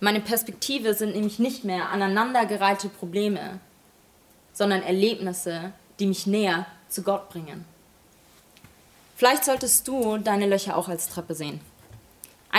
Meine 0.00 0.20
Perspektive 0.20 0.92
sind 0.92 1.14
nämlich 1.14 1.38
nicht 1.38 1.64
mehr 1.64 1.88
aneinandergereihte 1.88 2.90
Probleme, 2.90 3.60
sondern 4.52 4.82
Erlebnisse, 4.82 5.72
die 6.00 6.06
mich 6.06 6.26
näher 6.26 6.66
zu 6.90 7.02
Gott 7.02 7.30
bringen. 7.30 7.64
Vielleicht 9.16 9.46
solltest 9.46 9.88
du 9.88 10.18
deine 10.18 10.46
Löcher 10.46 10.76
auch 10.76 10.88
als 10.88 11.08
Treppe 11.08 11.34
sehen. 11.34 11.62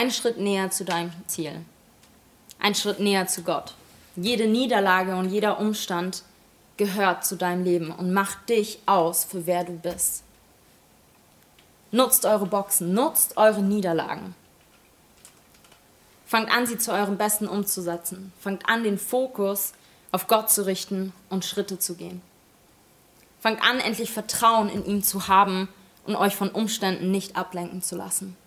Ein 0.01 0.11
Schritt 0.11 0.37
näher 0.37 0.71
zu 0.71 0.85
deinem 0.85 1.11
Ziel. 1.27 1.59
Ein 2.57 2.73
Schritt 2.73 3.01
näher 3.01 3.27
zu 3.27 3.43
Gott. 3.43 3.73
Jede 4.15 4.47
Niederlage 4.47 5.13
und 5.17 5.27
jeder 5.29 5.59
Umstand 5.59 6.23
gehört 6.77 7.25
zu 7.25 7.35
deinem 7.35 7.65
Leben 7.65 7.91
und 7.91 8.13
macht 8.13 8.47
dich 8.47 8.79
aus, 8.85 9.25
für 9.25 9.45
wer 9.45 9.65
du 9.65 9.73
bist. 9.73 10.23
Nutzt 11.91 12.25
eure 12.25 12.45
Boxen, 12.45 12.93
nutzt 12.93 13.35
eure 13.35 13.61
Niederlagen. 13.61 14.35
Fangt 16.25 16.49
an, 16.49 16.65
sie 16.65 16.77
zu 16.77 16.93
eurem 16.93 17.17
Besten 17.17 17.49
umzusetzen. 17.49 18.31
Fangt 18.39 18.69
an, 18.69 18.85
den 18.85 18.99
Fokus 18.99 19.73
auf 20.13 20.27
Gott 20.27 20.49
zu 20.49 20.65
richten 20.65 21.11
und 21.29 21.43
Schritte 21.43 21.77
zu 21.77 21.95
gehen. 21.95 22.21
Fangt 23.41 23.61
an, 23.61 23.81
endlich 23.81 24.13
Vertrauen 24.13 24.69
in 24.69 24.85
ihn 24.85 25.03
zu 25.03 25.27
haben 25.27 25.67
und 26.05 26.15
euch 26.15 26.37
von 26.37 26.51
Umständen 26.51 27.11
nicht 27.11 27.35
ablenken 27.35 27.81
zu 27.81 27.97
lassen. 27.97 28.37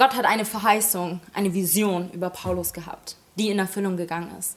Gott 0.00 0.16
hat 0.16 0.24
eine 0.24 0.46
Verheißung, 0.46 1.20
eine 1.34 1.52
Vision 1.52 2.10
über 2.12 2.30
Paulus 2.30 2.72
gehabt, 2.72 3.16
die 3.34 3.50
in 3.50 3.58
Erfüllung 3.58 3.98
gegangen 3.98 4.34
ist. 4.38 4.56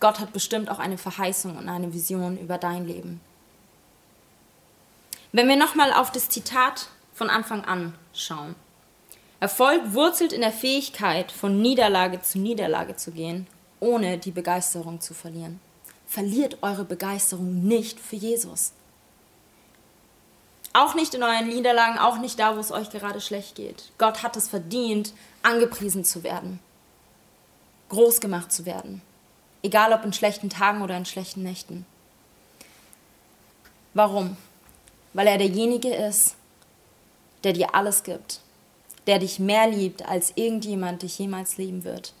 Gott 0.00 0.18
hat 0.18 0.32
bestimmt 0.32 0.68
auch 0.70 0.80
eine 0.80 0.98
Verheißung 0.98 1.56
und 1.56 1.68
eine 1.68 1.94
Vision 1.94 2.36
über 2.36 2.58
dein 2.58 2.84
Leben. 2.84 3.20
Wenn 5.30 5.46
wir 5.46 5.54
nochmal 5.54 5.92
auf 5.92 6.10
das 6.10 6.28
Zitat 6.28 6.88
von 7.12 7.30
Anfang 7.30 7.64
an 7.64 7.94
schauen, 8.12 8.56
Erfolg 9.38 9.80
wurzelt 9.92 10.32
in 10.32 10.40
der 10.40 10.50
Fähigkeit, 10.50 11.30
von 11.30 11.62
Niederlage 11.62 12.20
zu 12.20 12.40
Niederlage 12.40 12.96
zu 12.96 13.12
gehen, 13.12 13.46
ohne 13.78 14.18
die 14.18 14.32
Begeisterung 14.32 15.00
zu 15.00 15.14
verlieren. 15.14 15.60
Verliert 16.08 16.58
eure 16.60 16.84
Begeisterung 16.84 17.62
nicht 17.62 18.00
für 18.00 18.16
Jesus. 18.16 18.72
Auch 20.74 20.94
nicht 20.94 21.14
in 21.14 21.22
euren 21.22 21.48
Niederlagen, 21.48 21.98
auch 21.98 22.18
nicht 22.18 22.38
da, 22.38 22.54
wo 22.56 22.60
es 22.60 22.70
euch 22.70 22.90
gerade 22.90 23.22
schlecht 23.22 23.54
geht. 23.54 23.90
Gott 23.96 24.22
hat 24.22 24.36
es 24.36 24.48
verdient, 24.48 25.14
angepriesen 25.42 26.04
zu 26.04 26.22
werden, 26.22 26.60
groß 27.88 28.20
gemacht 28.20 28.52
zu 28.52 28.66
werden. 28.66 29.00
Egal 29.62 29.94
ob 29.94 30.04
in 30.04 30.12
schlechten 30.12 30.50
Tagen 30.50 30.82
oder 30.82 30.98
in 30.98 31.06
schlechten 31.06 31.42
Nächten. 31.42 31.86
Warum? 33.94 34.36
Weil 35.14 35.28
er 35.28 35.38
derjenige 35.38 35.94
ist, 35.94 36.34
der 37.44 37.54
dir 37.54 37.74
alles 37.74 38.02
gibt 38.02 38.40
der 39.06 39.18
dich 39.18 39.38
mehr 39.38 39.68
liebt, 39.68 40.06
als 40.08 40.32
irgendjemand 40.34 41.02
dich 41.02 41.18
jemals 41.18 41.56
lieben 41.56 41.84
wird. 41.84 42.12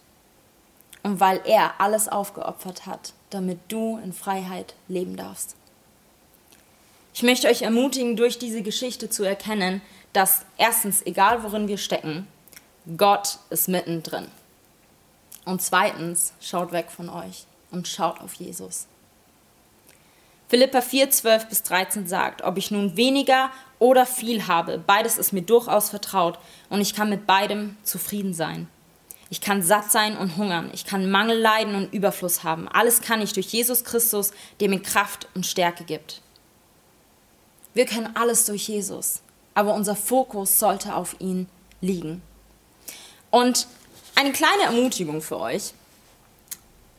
Und 1.02 1.20
weil 1.20 1.40
er 1.44 1.80
alles 1.80 2.08
aufgeopfert 2.08 2.86
hat, 2.86 3.12
damit 3.30 3.58
du 3.68 3.98
in 4.02 4.12
Freiheit 4.12 4.74
leben 4.88 5.16
darfst. 5.16 5.56
Ich 7.14 7.22
möchte 7.22 7.46
euch 7.46 7.62
ermutigen, 7.62 8.16
durch 8.16 8.38
diese 8.38 8.60
Geschichte 8.62 9.08
zu 9.08 9.22
erkennen, 9.22 9.80
dass 10.12 10.44
erstens, 10.58 11.00
egal 11.06 11.44
worin 11.44 11.68
wir 11.68 11.78
stecken, 11.78 12.26
Gott 12.96 13.38
ist 13.50 13.68
mittendrin. 13.68 14.26
Und 15.44 15.62
zweitens, 15.62 16.32
schaut 16.40 16.72
weg 16.72 16.90
von 16.90 17.08
euch 17.08 17.44
und 17.70 17.86
schaut 17.86 18.20
auf 18.20 18.34
Jesus. 18.34 18.88
Philippa 20.48 20.80
4, 20.80 21.10
12 21.10 21.48
bis 21.48 21.62
13 21.62 22.08
sagt, 22.08 22.42
ob 22.42 22.58
ich 22.58 22.72
nun 22.72 22.96
weniger 22.96 23.50
oder 23.78 24.06
viel 24.06 24.48
habe, 24.48 24.82
beides 24.84 25.16
ist 25.16 25.32
mir 25.32 25.42
durchaus 25.42 25.90
vertraut 25.90 26.40
und 26.68 26.80
ich 26.80 26.94
kann 26.94 27.10
mit 27.10 27.28
beidem 27.28 27.76
zufrieden 27.84 28.34
sein. 28.34 28.68
Ich 29.30 29.40
kann 29.40 29.62
satt 29.62 29.92
sein 29.92 30.16
und 30.16 30.36
hungern, 30.36 30.70
ich 30.74 30.84
kann 30.84 31.08
Mangel 31.08 31.38
leiden 31.38 31.76
und 31.76 31.92
Überfluss 31.94 32.42
haben. 32.42 32.68
Alles 32.68 33.02
kann 33.02 33.22
ich 33.22 33.32
durch 33.32 33.46
Jesus 33.46 33.84
Christus, 33.84 34.32
der 34.58 34.68
mir 34.68 34.82
Kraft 34.82 35.28
und 35.34 35.46
Stärke 35.46 35.84
gibt. 35.84 36.20
Wir 37.74 37.86
können 37.86 38.16
alles 38.16 38.46
durch 38.46 38.68
Jesus, 38.68 39.20
aber 39.54 39.74
unser 39.74 39.96
Fokus 39.96 40.58
sollte 40.58 40.94
auf 40.94 41.16
ihn 41.20 41.48
liegen. 41.80 42.22
Und 43.30 43.66
eine 44.14 44.32
kleine 44.32 44.62
Ermutigung 44.64 45.20
für 45.20 45.38
euch. 45.40 45.74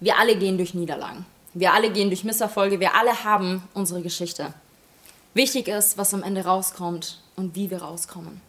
Wir 0.02 0.20
alle 0.20 0.38
gehen 0.38 0.58
durch 0.58 0.74
Niederlagen. 0.74 1.26
Wir 1.54 1.74
alle 1.74 1.90
gehen 1.92 2.10
durch 2.10 2.26
Misserfolge. 2.26 2.82
Wir 2.82 2.94
alle 2.96 3.24
haben 3.24 3.64
unsere 3.74 4.02
Geschichte. 4.02 4.54
Wichtig 5.34 5.70
ist, 5.70 5.98
was 5.98 6.14
am 6.14 6.24
Ende 6.24 6.44
rauskommt 6.44 7.22
und 7.38 7.56
wie 7.56 7.72
wir 7.72 7.82
rauskommen. 7.82 8.42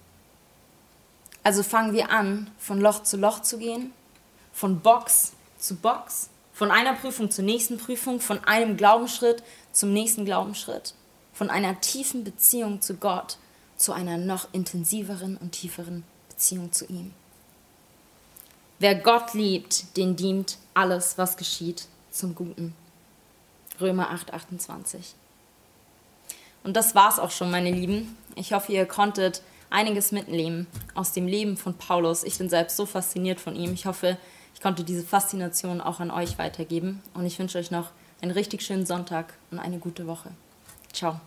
Also 1.44 1.62
fangen 1.62 1.92
wir 1.92 2.10
an, 2.10 2.50
von 2.58 2.80
Loch 2.80 3.04
zu 3.04 3.16
Loch 3.16 3.40
zu 3.42 3.58
gehen, 3.58 3.92
von 4.52 4.80
Box 4.80 5.32
zu 5.58 5.76
Box, 5.76 6.28
von 6.52 6.72
einer 6.72 6.94
Prüfung 6.94 7.30
zur 7.30 7.44
nächsten 7.44 7.78
Prüfung, 7.78 8.20
von 8.20 8.42
einem 8.44 8.76
Glaubensschritt 8.76 9.44
zum 9.72 9.92
nächsten 9.92 10.24
Glaubensschritt, 10.24 10.94
von 11.36 11.50
einer 11.50 11.78
tiefen 11.82 12.24
Beziehung 12.24 12.80
zu 12.80 12.94
Gott 12.96 13.36
zu 13.76 13.92
einer 13.92 14.16
noch 14.16 14.48
intensiveren 14.52 15.36
und 15.36 15.52
tieferen 15.52 16.02
Beziehung 16.30 16.72
zu 16.72 16.86
ihm. 16.86 17.12
Wer 18.78 18.94
Gott 18.94 19.34
liebt, 19.34 19.98
den 19.98 20.16
dient 20.16 20.56
alles, 20.72 21.18
was 21.18 21.36
geschieht, 21.36 21.88
zum 22.10 22.34
Guten. 22.34 22.74
Römer 23.78 24.10
8, 24.10 24.32
28. 24.32 25.14
Und 26.64 26.74
das 26.74 26.94
war's 26.94 27.18
auch 27.18 27.30
schon, 27.30 27.50
meine 27.50 27.70
Lieben. 27.70 28.16
Ich 28.34 28.54
hoffe, 28.54 28.72
ihr 28.72 28.86
konntet 28.86 29.42
einiges 29.68 30.12
mitnehmen 30.12 30.66
aus 30.94 31.12
dem 31.12 31.26
Leben 31.26 31.58
von 31.58 31.74
Paulus. 31.74 32.24
Ich 32.24 32.38
bin 32.38 32.48
selbst 32.48 32.78
so 32.78 32.86
fasziniert 32.86 33.40
von 33.40 33.54
ihm. 33.56 33.74
Ich 33.74 33.84
hoffe, 33.84 34.16
ich 34.54 34.62
konnte 34.62 34.84
diese 34.84 35.04
Faszination 35.04 35.82
auch 35.82 36.00
an 36.00 36.10
euch 36.10 36.38
weitergeben. 36.38 37.02
Und 37.12 37.26
ich 37.26 37.38
wünsche 37.38 37.58
euch 37.58 37.70
noch 37.70 37.90
einen 38.22 38.30
richtig 38.30 38.62
schönen 38.62 38.86
Sonntag 38.86 39.34
und 39.50 39.58
eine 39.58 39.78
gute 39.78 40.06
Woche. 40.06 40.30
Tchau. 40.96 41.20